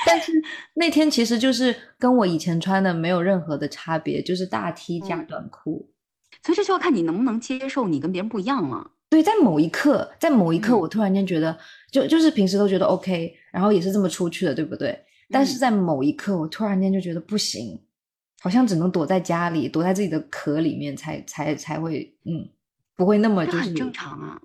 [0.06, 0.32] 但是
[0.74, 5.90] 那天其实就是跟我以前穿的没有任何的差别，就是大 T 加短裤，
[6.44, 8.92] 所以这就要看你能不能接受你跟别人不一样了。
[9.10, 11.58] 对，在某一刻，在某一刻，我突然间觉得，
[11.92, 15.06] 就就是平时都觉得 OK，然后也是这么出去的，对不对？
[15.30, 17.80] 但是在某一刻，我突然间就觉得不行，
[18.42, 22.50] 好像只能躲在家里，躲在自己的壳里面，才才才会，嗯，
[22.96, 24.42] 不会那么就是很正常啊。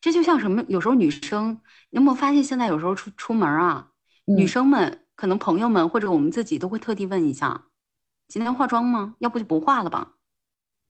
[0.00, 0.64] 这就像什么？
[0.68, 1.58] 有时候女生，
[1.90, 3.88] 你有没有发现，现在有时候出出门啊？
[4.24, 7.66] 女生们可能朋友们或者我们自己都会特地问一下，
[8.28, 9.16] 今天化妆吗？
[9.18, 10.14] 要不就不化了吧。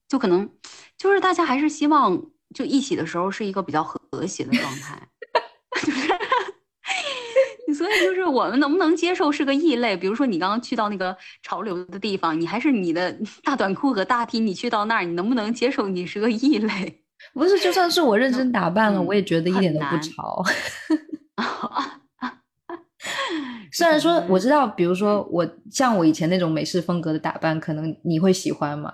[0.08, 0.50] 就可能
[0.98, 5.08] 就是大家还是希望就一起的时候是一个比较和谐的状态，
[7.82, 9.96] 所以就是我们能不能接受是个异类？
[9.96, 17.00] 比如说你刚刚去到那个潮流的地方，你还是你的 大短裤和大 T，你去到那儿，你能不能接受你是个异类？
[17.34, 20.42] 不是，就算是我认真打扮了，我也觉得一点都不潮。
[23.72, 28.92] 虽然说我知道，比如说我像我以前那种美式风格的打扮，可能你会喜欢嘛，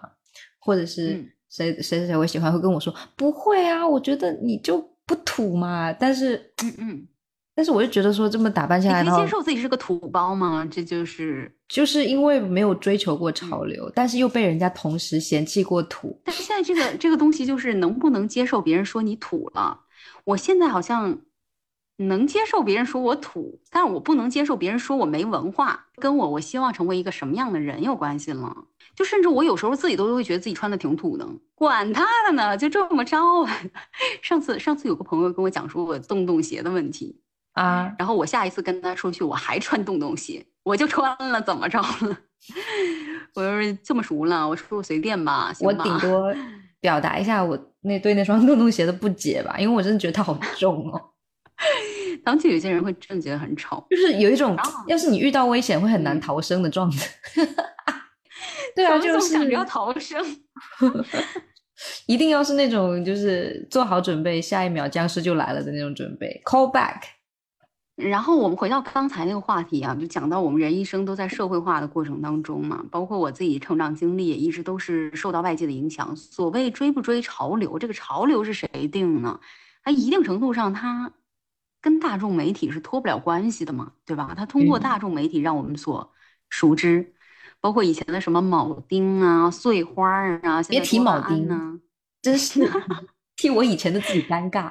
[0.61, 5.93] 或者是谁谁谁谁会喜欢，会跟我说不会啊，我觉得你就不土嘛。
[5.93, 7.09] 但是，嗯嗯，
[7.59, 10.65] 但是我就觉得说这么打扮下来，你可以接受自己是个土包吗？
[10.71, 16.21] 这就是就是因为没有追求过潮流，但是又被人家同时嫌弃过土。
[16.23, 19.81] 但是现在这个这个东西就是能不能接受别人说你土了？
[20.23, 21.19] 我现在好像。
[22.01, 28.57] 能接受别人说我土，但是我不能接受别人说我没文化，跟我我希望成为一个什么样的人有关系了。
[28.95, 33.19] 就甚至我有时候自己都会觉得自己穿的挺土的，管他的呢，就这么着。
[34.23, 37.21] 上次上次有个朋友跟我讲说我洞洞鞋的问题
[37.53, 42.19] 啊，然后我下一次跟他出去我还穿洞洞鞋，我就穿了，怎么着了？
[43.35, 46.35] 我说这么熟了，我说我随便吧，我顶 多
[46.81, 51.01] 表达一下我那对那双洞洞鞋的不解吧，因为我真的觉得它好重哦。
[52.25, 57.09] 当就有些人会真的觉得很丑，就是有一种，要是你遇到危险会很难逃生的状态。
[58.77, 60.25] 对啊，就是想着要逃生。
[62.07, 66.41] 一定要是那种就是做好准备，下一秒僵尸就来了的那种准备。
[66.45, 67.03] Call back。
[67.99, 76.15] 然后我们回到刚才那个话题啊，就讲到我们人一生都在社会化的过程当中嘛，包括我自己成长经历也一直都是受到外界的影响。
[76.15, 79.41] 所谓追不追潮流，这个潮流是谁定呢？
[79.83, 81.11] 它一定程度上，它
[81.81, 84.33] 跟大众媒体是脱不了关系的嘛，对吧？
[84.37, 86.13] 它通过大众媒体让我们所
[86.49, 87.15] 熟知，
[87.61, 90.09] 包括以前的什么铆钉啊、碎花
[90.43, 91.81] 啊，别提铆钉呢，
[92.23, 92.71] 真是
[93.37, 94.71] 替我以前的自己尴尬。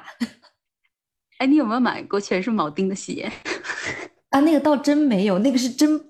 [1.38, 3.30] 哎，你有没有买过全是铆钉的鞋？
[4.30, 6.00] 啊，那个倒真没有，那个是真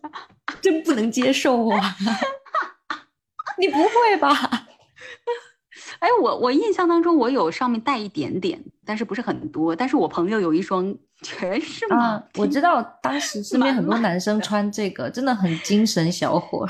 [0.61, 1.97] 真不能接受啊！
[3.59, 4.29] 你不会吧？
[6.01, 9.75] 哎，我我印象当中我有上面带一点点，但是不是很多。
[9.75, 16.67] 但是我朋友有一双全是铆钉，我知道当时身边很多男生穿这个，真的很精神小伙。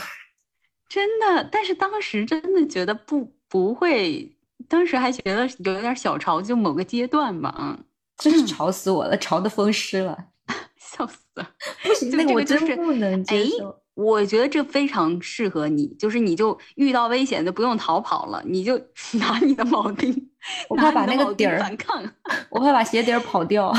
[0.88, 4.34] 真的，但是当时真的觉得不不会，
[4.68, 7.78] 当时还觉得有点小潮，就某个阶段吧。
[8.18, 10.16] 真是潮死我了，潮的风湿了，
[10.78, 11.48] 笑死了！
[11.82, 13.80] 不行，那个我真不能接受。
[13.94, 18.78] 我觉得这非常适合你，就是你就遇到危险就不用逃跑了，你就
[19.14, 20.30] 拿你的铆钉，
[20.68, 22.02] 我怕把那个底儿反抗，
[22.50, 23.72] 我怕把鞋底儿跑掉。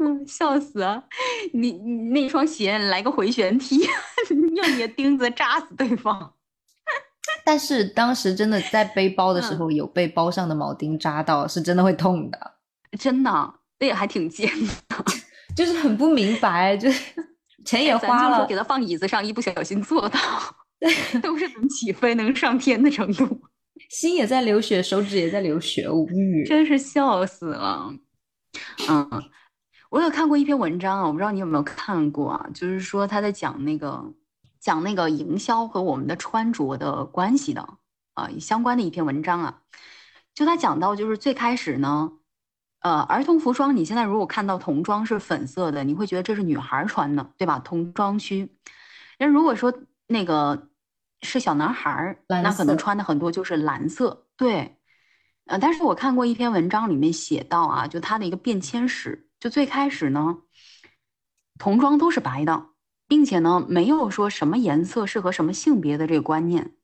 [0.00, 1.02] 嗯，笑死啊！
[1.52, 3.80] 你你那双鞋来个回旋踢，
[4.30, 6.34] 用你的钉子扎死对方。
[7.44, 12.38] 但是当时真的在背包的时候，有被包上的铆钉扎到，是真的会痛的，
[12.98, 13.54] 真的。
[13.80, 14.50] 那也还挺贱
[14.88, 15.04] 的，
[15.54, 17.24] 就是很不明白，就是
[17.64, 20.18] 钱也花了，给他放椅子上，一不小心坐到，
[21.22, 23.40] 都是能起飞、能上天的程度，
[23.90, 27.92] 心也在流血，手指也在流血，无语，真是笑死了。
[28.88, 29.08] 嗯，
[29.90, 34.12] 我有看过一篇文章啊，我不知道你有没有看过啊，就是说他在讲那个
[34.58, 37.60] 讲那个营销和我们的穿着的关系的
[38.14, 39.60] 啊相关的一篇文章啊，
[40.34, 42.12] 就他讲到就是最开始呢。
[42.80, 47.58] 呃，儿童服装，你现在如果看到童装是粉色的，你会觉得这是女孩穿的，对吧？
[47.58, 48.48] 童装区。
[49.18, 49.74] 那如果说
[50.06, 50.68] 那个
[51.22, 54.26] 是小男孩，那可能穿的很多就是蓝色。
[54.36, 54.78] 对，
[55.46, 60.38] 呃，但是我看过一篇文章，里面写到啊，就它的一个变迁史，就最开始呢，
[61.58, 62.66] 童装都是白的，
[63.08, 66.74] 并且呢，没有说什么颜色适合什么性别的这个观念，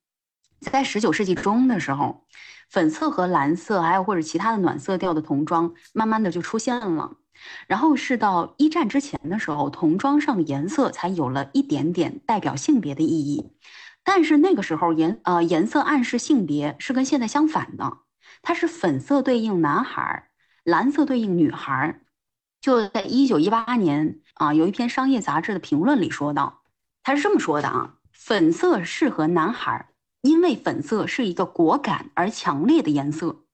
[0.60, 2.26] 在十九世纪中的时候。
[2.74, 7.18] 粉色和蓝色，还有或者其他的暖色调的童装，慢慢的就出现了。
[7.68, 13.52] 然后是到一战之前的时候，童装上的颜色才有了一点点代表性别的意义。
[14.02, 17.98] 但是那个时候颜呃颜色暗示性别是跟现在相反的，
[18.42, 20.30] 它是粉色对应男孩，
[20.64, 22.00] 蓝色对应女孩。
[22.60, 26.62] 就在一九一八年啊，有一篇商业杂志的评论里说到，
[27.04, 29.90] 他是这么说的啊，粉色适合男孩。
[30.24, 33.44] 因为粉色是一个果敢而强烈的颜色，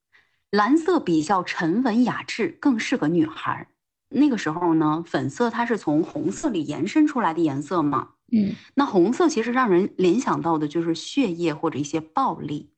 [0.52, 3.66] 蓝色比较沉稳雅致，更适合女孩。
[4.10, 8.10] 那个时候呢，粉色它是从红色里延伸出来的颜色嘛。
[8.30, 12.70] 嗯，那红色其实让人联想到的就是血液或者一些暴力。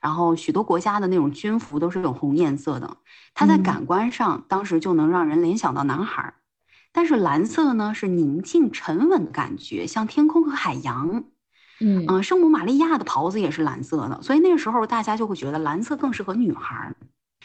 [0.00, 2.98] 然后许多国家的那种军服都是有红颜色的，
[3.34, 6.34] 它在感官上当时就能让人联想到男孩。
[6.92, 11.24] 但是蓝色呢，是宁静沉稳的感觉，像天空和海洋。
[11.80, 16.94] 嗯圣母玛利亚的袍子也是蓝色的，所以那个时候大家就会觉得蓝色更适合女孩。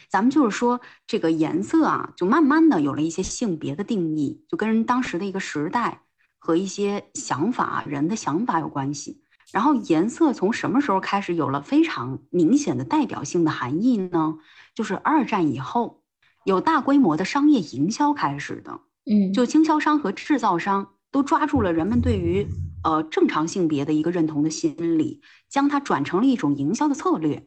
[0.08, 6.02] 咱们就是说这个颜色啊，就慢慢的有了一些性别的定义，就跟当时的一个时代
[6.38, 9.22] 和一些想法、人的想法有关系。
[9.52, 14.36] 然后颜色从什么时候开始有了非常明显的代表性的含义呢？
[14.74, 16.02] 就是二战以后，
[16.44, 18.80] 有大规模的商业营销开始的。
[19.10, 22.46] 嗯，就经销商和制造商都抓住了人们对于。
[22.86, 27.44] 呃，正常性别的一个认同的心理，将它转成了一种营销的策略。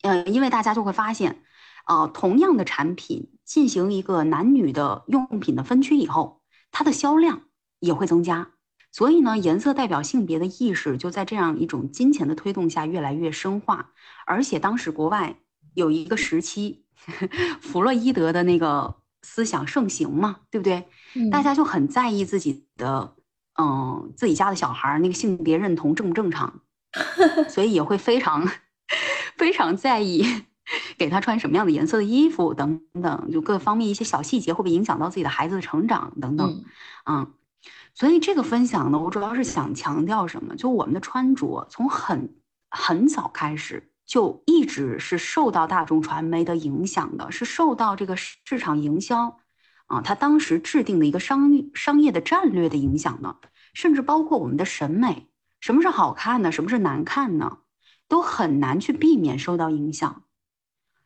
[0.00, 1.42] 呃，因为大家就会发现，
[1.86, 6.40] 呃，同样的产品进行一个男女的用品的分区以后，
[6.72, 7.42] 它的销量
[7.78, 8.52] 也会增加。
[8.90, 13.90] 所以呢，颜色代表性别的意识就在这样一种金钱的推动下越来越深化。
[14.24, 15.36] 而且当时国外
[15.74, 16.86] 有一个时期，
[17.60, 20.88] 弗洛伊德的那个思想盛行嘛，对不对？
[21.30, 23.14] 大家就很在意自己的。
[23.56, 26.60] 嗯，自己家的小孩那个性别认同正不正常，
[27.48, 28.48] 所以也会非常
[29.36, 30.24] 非常在意
[30.98, 36.64] 给他穿什么样的颜色的衣服等等，就各方面一些小细节会不会影响到自己的孩子的成长等等。
[37.06, 37.32] 嗯，
[37.94, 40.56] 所以这个分享呢，我主要是想强调什么？
[40.56, 42.34] 就我们的穿着从很
[42.70, 49.38] 很早开始就一直是受到大众传媒的影响的，是受到这个市场营销。
[49.86, 53.36] 啊，他当时制定的一个商商业的战略的影响呢，
[53.74, 55.28] 甚至包括我们的审美，
[55.60, 56.50] 什么是好看呢？
[56.50, 57.58] 什么是难看呢？
[58.08, 60.22] 都很难去避免受到影响。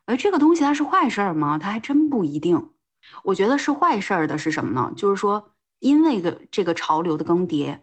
[0.04, 1.58] 而这个东西它是坏事儿吗？
[1.58, 2.70] 它还真不一定。
[3.24, 4.92] 我觉得是坏事儿的是什么呢？
[4.96, 7.78] 就是说，因为个这个潮流的更迭，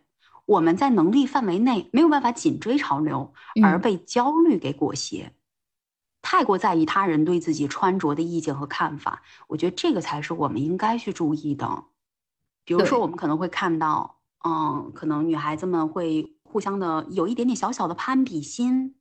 [0.46, 3.34] 我们在能力范围内没有办法紧追潮流，
[3.64, 5.32] 而被焦虑给裹挟，
[6.26, 9.21] 太过在意他人对自己穿着的意见和看法。
[9.47, 11.84] 我觉得这个才是我们应该去注意的。
[12.63, 18.95] 比如说，我们可能会看到，嗯，可能女孩子们会互相的有一点点小小的攀比心。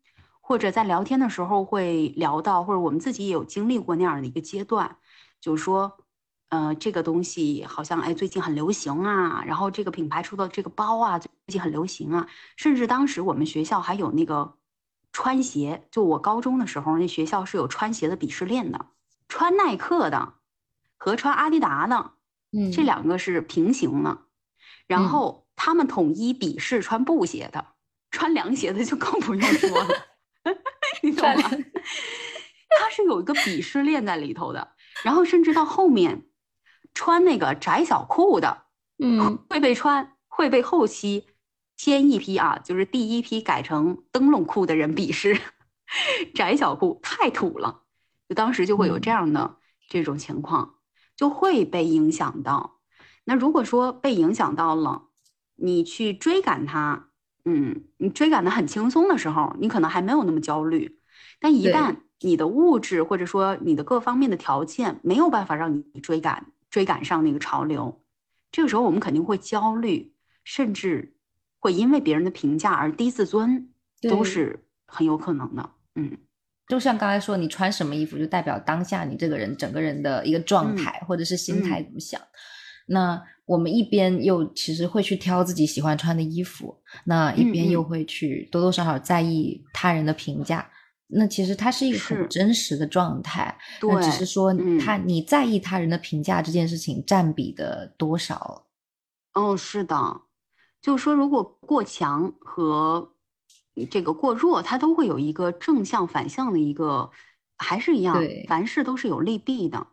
[0.46, 4.98] 或者在聊天的时候会聊到，或者我们自己也有经历过那样的一个阶段，
[5.40, 5.90] 就是说，
[6.50, 14.54] 呃，这个东西好像哎最近很流行啊，然后这个品牌出的这个包啊最近很流行啊，甚至当时我们学校还有那个
[15.14, 18.86] 穿鞋，就我高中的时候那学校是有穿鞋的鄙视链的，
[19.28, 20.34] 穿耐克的
[20.98, 22.10] 和穿阿迪达的，
[22.50, 24.18] 嗯，这两个是平行的，
[24.88, 27.64] 然后他们统一鄙视穿布鞋的，
[28.10, 29.88] 穿凉鞋的就更不用说了。
[31.00, 31.48] 你懂吗？
[32.76, 34.72] 它是有一个鄙视链在里头的，
[35.04, 36.26] 然后甚至到后面，
[36.92, 38.64] 穿那个窄小裤的，
[38.98, 41.28] 嗯，会被穿，会被后期
[41.76, 45.40] 先一批啊，就是第一批改成灯笼裤的人鄙视，
[46.34, 47.82] 窄小裤太土了，
[48.28, 49.56] 就当时就会有这样的
[49.88, 50.74] 这种情况，
[51.16, 52.80] 就会被影响到。
[53.24, 55.08] 那如果说被影响到了，
[55.56, 57.08] 你去追赶它。
[57.46, 60.98] 嗯，你追赶的很轻松的时候，你可能还没有那么焦虑，
[61.38, 68.02] 但一旦你的物质或者说你的各方面的条件没有办法让你追赶追赶上那个潮流，
[68.50, 71.13] 这个时候我们肯定会焦虑，甚至
[71.64, 73.70] 会因为别人的评价而低自尊，
[74.02, 75.70] 都是很有可能的。
[75.94, 76.14] 嗯，
[76.68, 82.20] 就像刚才说，你穿什么衣服就代表当下你这个人整个人的一个状态或者是心态怎么想。
[82.88, 90.70] 那我们一边又其实会去挑自己喜欢穿的衣服，那一边又会去多多少少在意他人的评价。
[91.06, 98.66] 那其实它是一个很真实的状态，对只是说他你在意他人的评价这件事情占比的多少。
[99.32, 99.96] 哦，是的，
[100.84, 103.14] 就是说如果过强和
[103.90, 107.10] 这个过弱，它都会有一个正向反向的一个，
[107.56, 109.86] 还是一样，凡事都是有利弊的。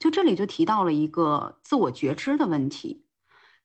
[0.00, 3.04] 就这里就提到了一个自我觉知的问题，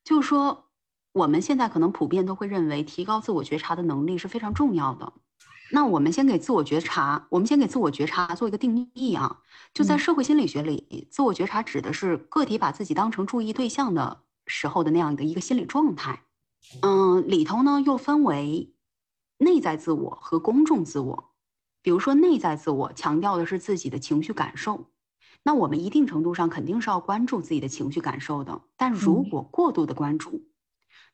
[0.04, 0.66] 就是说
[1.10, 5.12] 我们现在可能普遍都会认为提高自我觉察的能力是非常重要的。
[5.72, 9.40] 那我们先给自我觉察，我们先给自我觉察做一个定义啊。
[9.74, 16.22] 就在社会心理学里，自我觉察指的是个体把自己当成注意对象的时候的那样的一个心理状态。
[16.82, 18.74] 嗯，里头呢又分为
[19.38, 21.30] 内在自我和公众自我。
[21.80, 24.90] 比如说内在自我强调的是自己的情绪感受。
[25.44, 30.42] 那我们一定程度上肯定是要关注自己的情绪感受的，但如果过度的关注，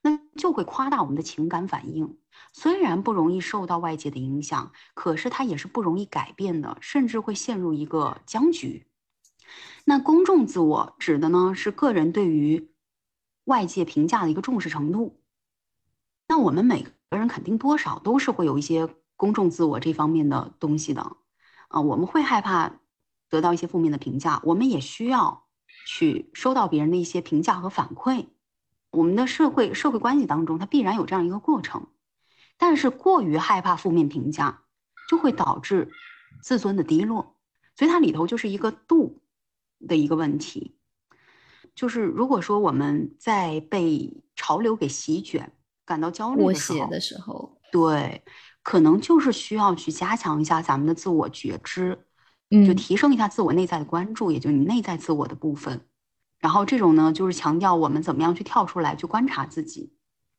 [0.02, 2.18] 那就会夸大我们的情感反应。
[2.52, 8.86] 虽然不容易受到外界的影响，可是它也是不容易改变的，甚至会陷入一个僵局。
[9.84, 12.70] 那公众自我指的呢是个人对于
[13.44, 15.20] 外界评价的一个重视程度。
[16.26, 21.16] 那我们每个人肯定多少都是会有一些公众自我这方面的东西的，
[21.68, 22.80] 啊，我们会害怕。
[23.30, 25.46] 得到一些负面的评价，我们也需要
[25.88, 28.26] 去收到别人的一些评价和反馈。
[28.90, 31.88] 我们的社会社会关系当中，它必然有这样一个过程。
[32.58, 34.62] 但是过于害怕负面评价，
[35.08, 35.90] 就会导致
[36.42, 37.34] 自尊的低落。
[37.74, 39.20] 所以它里头就是一个度
[39.88, 40.76] 的一个问题。
[41.74, 45.52] 就是如果说我们在被潮流给席卷、
[45.84, 48.22] 感到焦虑的时候，对，
[48.62, 52.06] 可能就是需要去加强一下咱们的自我觉知。
[52.50, 55.88] 就提升一下自我内在的关注，也就是你内在自我的部分。
[56.38, 59.92] 然后这种呢，就是强调我们怎么样去跳出来去观察自己，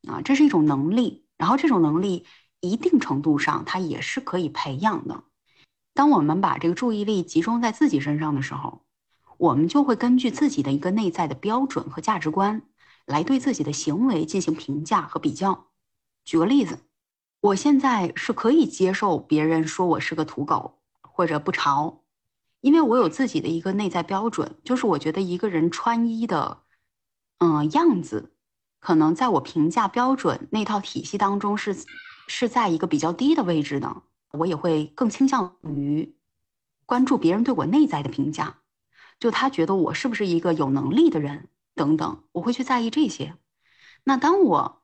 [0.08, 1.26] 啊，这是一种能力。
[1.38, 2.26] 然后这种能力
[2.62, 5.24] 一定程度上它也是可以培养的。
[5.94, 8.86] 当我们把这个注意力集中在自己身上的时候，
[9.38, 12.62] 我们就会根据自己的一个内在的标准和价值观，
[13.06, 15.68] 来对自己的行为进行评价和比较。
[16.24, 16.80] 举个例子，
[17.42, 20.80] 我现在是可以接受别人说我是个土狗。
[21.18, 22.02] 或者不潮，
[22.60, 26.64] 因为我有自己的一个内在标准，就是我觉得一个人穿衣的，
[27.38, 28.34] 嗯样子，
[28.82, 31.74] 可能在我评价标准那套体系当中是
[32.28, 36.18] 是在一个比较低的位置的，我也会更倾向于
[36.86, 38.58] 关注别人对我内在的评价，
[39.18, 43.38] 就他觉得我是不是一个有能力的人等等，我会去在意这些。
[44.04, 44.82] 那当我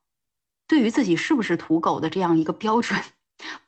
[0.67, 3.01] 对于自己是不是土狗的这样一个标准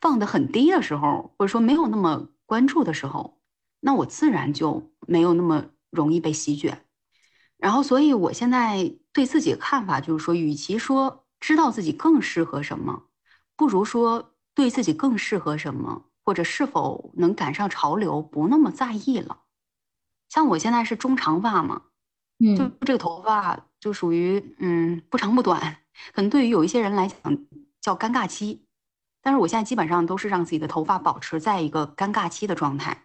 [0.00, 2.28] 放得很低的时候，或者说没有那么。
[2.46, 3.40] 关注的时候，
[3.80, 6.84] 那我自然就没有那么容易被席卷。
[7.56, 13.04] 然后，所以我现在对自己的看法就是说，与其说知道自己更适合什么，
[13.56, 19.40] 不如说对自己更适合什么或者是否能赶上潮流不那么在意了。
[20.28, 21.84] 像我现在是中长发嘛，
[22.38, 25.78] 嗯，就这个头发就属于嗯不长不短，
[26.12, 27.38] 可能对于有一些人来讲
[27.80, 28.66] 叫尴尬期，
[29.22, 33.04] 但是我现在基本上都是让自己的头发保持在一个尴尬期的状态。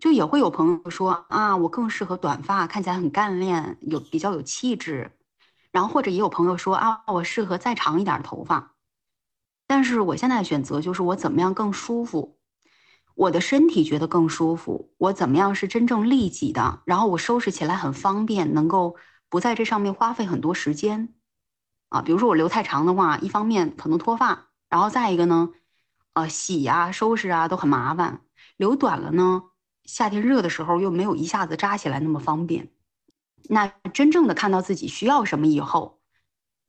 [0.00, 5.12] 就也会有朋友说啊，我更适合短发，看起来很干练，有比较有气质。
[5.70, 8.74] 然后或者也有朋友说啊，我适合再长一点的头发。
[9.66, 12.36] 但是我现在的选择就是我怎么样更舒服，
[13.22, 18.96] 我的身体觉得更舒服，我怎么样是真正利己的，然后我收拾起来很方便，能够
[19.28, 21.14] 不在这上面花费很多时间。
[21.88, 25.50] 啊，比如说我留太长的话，一方面可能脱发，然后再一个呢，
[26.14, 28.22] 呃，洗呀、收拾啊都很麻烦。
[28.56, 29.42] 留短了呢。
[29.84, 32.72] 夏天热的时候又没有一下子扎起来那么方便，
[33.48, 36.00] 那真正的看到自己需要什么以后，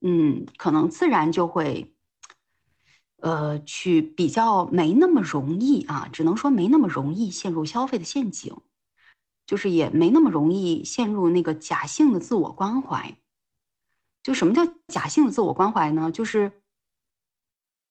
[0.02, 1.93] 嗯，可能自然就会，
[3.24, 8.54] 呃，去比较没那么容易啊，只能说没那么容易陷入消费的陷阱，
[9.48, 13.18] 就是也没那么容易陷入那个假性的自我关怀。
[14.22, 16.12] 就什么叫假性的自我关怀呢？
[16.12, 16.62] 就是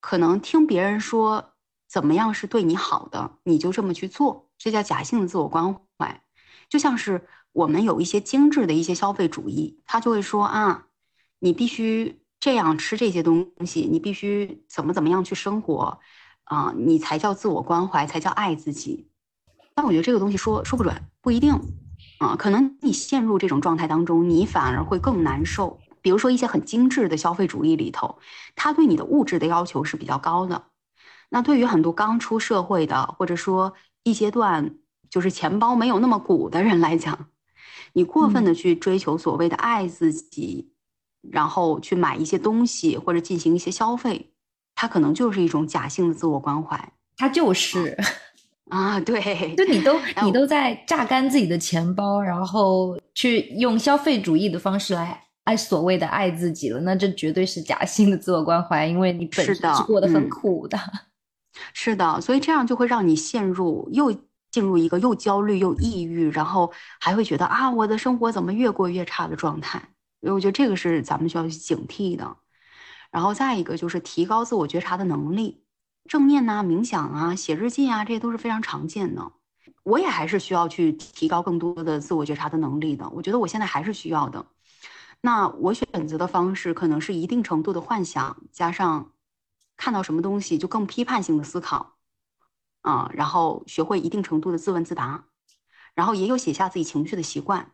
[0.00, 1.54] 可能听别人说
[1.88, 4.50] 怎么样是对你好的，你就这么去做。
[4.58, 6.22] 这叫假性的自我关怀，
[6.68, 10.88] 就像是我们有一些精致的一些消费主义，他就会说啊，
[11.38, 16.00] 你必须这样吃这些东西，你必须怎么怎么样去生活，
[16.42, 19.08] 啊，你才叫自我关怀，才叫爱自己。
[19.76, 21.54] 但我觉得这个东西说说不准，不一定，
[22.18, 25.78] 啊，可能你陷入这种状态当中，你反而会更难受。
[26.00, 28.18] 比如说一些很精致的消费主义里头，
[28.56, 30.64] 他对你的物质的要求是比较高的。
[31.28, 34.74] 那对于很多刚出社会的，或者说，一阶段
[35.08, 37.26] 就是钱包没有那么鼓的人来讲，
[37.92, 40.71] 你过分的去追求所谓的爱自己，
[41.30, 44.32] 然后去买一些东西或者进行一些消费，
[44.74, 46.92] 它可能就是一种假性的自我关怀。
[47.16, 47.96] 它就是
[48.70, 49.20] 啊，对，
[49.56, 60.78] 就你都你都在榨干自己的钱包，然后去用消费主义的方式来爱所谓的爱自己了，那这绝对是假性的自我关怀，因为你本身是过得很苦的。
[61.74, 64.10] 是的，所以这样就会让你陷入又
[64.50, 69.80] 进入一个又焦虑又抑郁，然后还会觉得啊，我的生活怎么越过越差的状态。
[70.22, 72.38] 所以我觉得这个是咱们需要去警惕的。
[73.10, 75.62] 然后再一个就是提高自我觉察的能力，
[76.08, 79.32] 正念呐、冥想啊、写日记啊，这些都是非常常见的。
[79.82, 83.06] 我也还是需要去提高更多的自我觉察的能力的。
[83.10, 84.46] 我觉得我现在还是需要的。
[85.20, 89.10] 那我选择的方式可能是一定程度的幻想加上。
[89.74, 91.96] 看到什么东西就更批判性的思考，
[92.82, 95.24] 啊，然后学会一定程度的自问自答，
[95.94, 97.72] 然后也有写下自己情绪的习惯，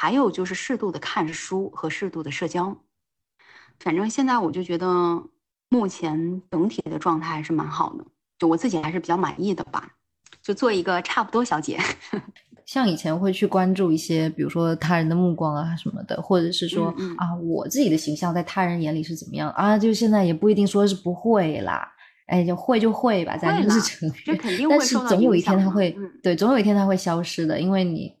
[0.00, 2.76] 还有就是适度的看书和适度的社交。
[3.80, 4.86] 反正现在我就觉得
[5.68, 8.04] 目前整体的状态还是蛮好的，
[8.38, 9.90] 就我自己还是比较满意的吧，
[10.40, 11.80] 就做一个差不多小姐。
[12.64, 19.76] 像以前会去关注一些，比如说他人的目光啊什么的，或者是说啊，我自己的形象在他人眼里是怎么样啊？
[19.76, 21.92] 就现在也不一定说是不会啦，
[22.26, 24.38] 哎，就会就会吧，咱就是承认。
[24.70, 28.14] 但是总有一天他会，对，总有一天他会消失的，因为你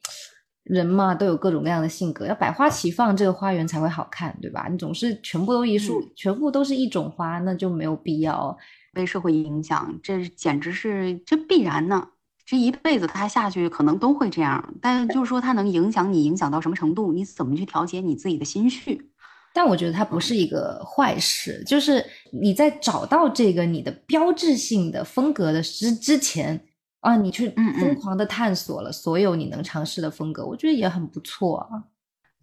[0.68, 4.68] 人嘛都有各种各样的性格，要百花齐放，这个花园才会好看，对吧？
[4.70, 8.56] 你总是全部都一束，全部都是一种花，那就没有必要
[8.92, 12.08] 被社会影响，这简直是这必然呢。
[12.44, 17.12] 这一辈子他下去可能都会这样，但就是说他能影响你，影响到什么程度？
[17.12, 19.10] 你怎么去调节你自己的心绪？
[19.54, 26.60] 但我觉得它不是一个坏事，就是你在找到这个你的标志性的风格的之之前
[27.00, 31.84] 啊，你去疯狂的探索了所有你能尝试的风格，我觉得也很不错啊。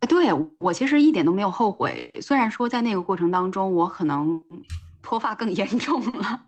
[0.07, 4.41] 对我其实一点都没有后悔，虽然说在那个过程当中我可能
[5.01, 6.41] 脱发更严重了。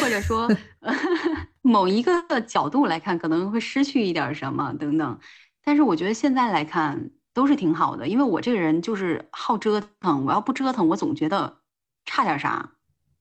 [0.00, 0.48] 或者说
[1.62, 5.18] 某一个角度来看，可能会失去一点什么等等，
[5.64, 11.58] 但是我觉得现在来看都是挺好的，因为我这个人就是好折腾，我要不折腾，我总觉得
[12.04, 12.70] 差点啥，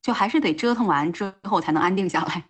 [0.02, 2.46] 就还是得折腾完之后才能安定下来。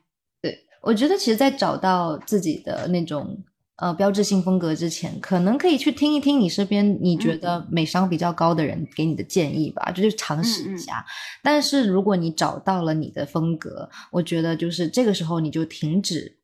[0.83, 3.43] 对，我觉得其实，在找到自己的那种。
[3.77, 11.03] 呃，标志性风格之前，可能可以去听一听你身边你觉得美商比较高的人给你的建议吧，就是尝试一下。
[11.41, 16.37] 但是如果你找到了你的风格，我觉得就是这个时候你就停止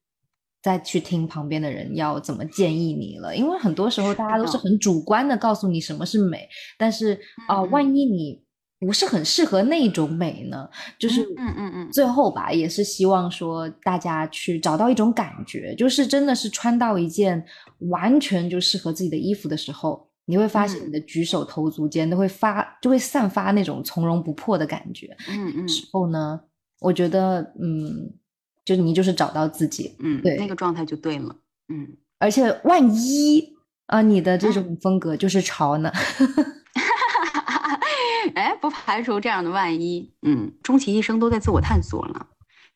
[0.64, 7.18] 再去听旁边的人要怎么建议你了，因为很多时候大家都是很主观的告诉你什么是美，但是
[7.48, 8.42] 啊，万一你。
[8.80, 17.44] 不是很适合那种美呢，就是嗯嗯嗯，最后吧，也是希望说大家去找到一种感觉，就是真的是穿到一件
[17.90, 25.16] 完全就适合自己的衣服的时候，你会发现你的举手投足间都会发，就会散发那种从容不迫的感觉。
[25.28, 26.40] 嗯嗯，时候呢，
[26.80, 28.14] 我觉得嗯。
[28.66, 31.36] 就你就是找到自己，嗯，对那个状态就对了，
[31.70, 31.88] 嗯。
[32.20, 33.44] 而且万一
[33.88, 35.92] 啊，你的这种风格就是潮呢？
[38.36, 40.14] 哎，不排除这样的万一。
[40.22, 42.28] 嗯，终其一生都在自我探索了，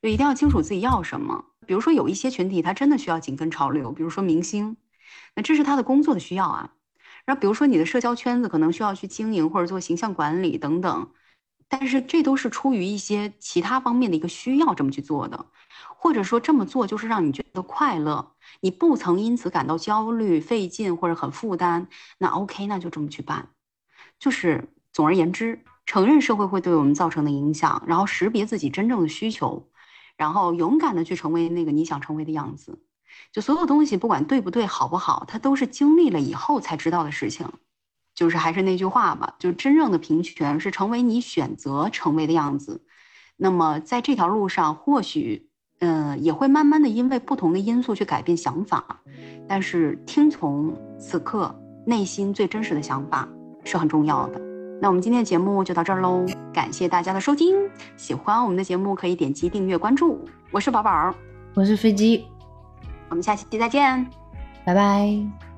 [0.02, 1.46] 就一定要清楚自己要什么。
[1.66, 4.78] 比如说，有一些群体他真的需要紧跟潮流，比如说明星，
[5.36, 6.72] 那这是他的工作的需要啊。
[7.26, 11.12] 然后，比如说你的社交圈子可能需要去经营或者做形象管理等等，
[11.70, 15.46] 但是这都是出于一些其他方面的一个需要这么去做的，
[15.96, 21.88] 或者说这么做就是让你觉得快乐，你不曾因此感到焦虑、费劲或者很负担，
[22.18, 23.48] 那 OK，那就这么去办。
[24.20, 29.68] 就是总而言之，承认社会会对我们造成的影响，然后识别自己真正的需求，
[30.16, 32.80] 然后勇敢的去成为那个你想成为的样子。
[33.32, 37.48] 就所有东西，不管对不对、好不好，它都是经历了以后才知道的事情。
[38.16, 42.86] 就是还是那句话吧，就真正的平权是成为你选择成为的样子。
[43.36, 49.02] 那么在这条路上，或许，嗯，也会慢慢的因为不同的因素去改变想法，
[49.48, 53.28] 但是听从此刻内心最真实的想法
[53.66, 54.53] 是很重要的。
[54.84, 57.56] 那我们今天的节目就到这儿喽，感谢大家的收听。
[57.96, 61.16] 喜欢我们的节目可以点击订阅关注，我是宝宝，
[61.54, 62.28] 我是飞机。
[63.08, 64.06] 我们下期再见，
[64.66, 65.53] 拜拜。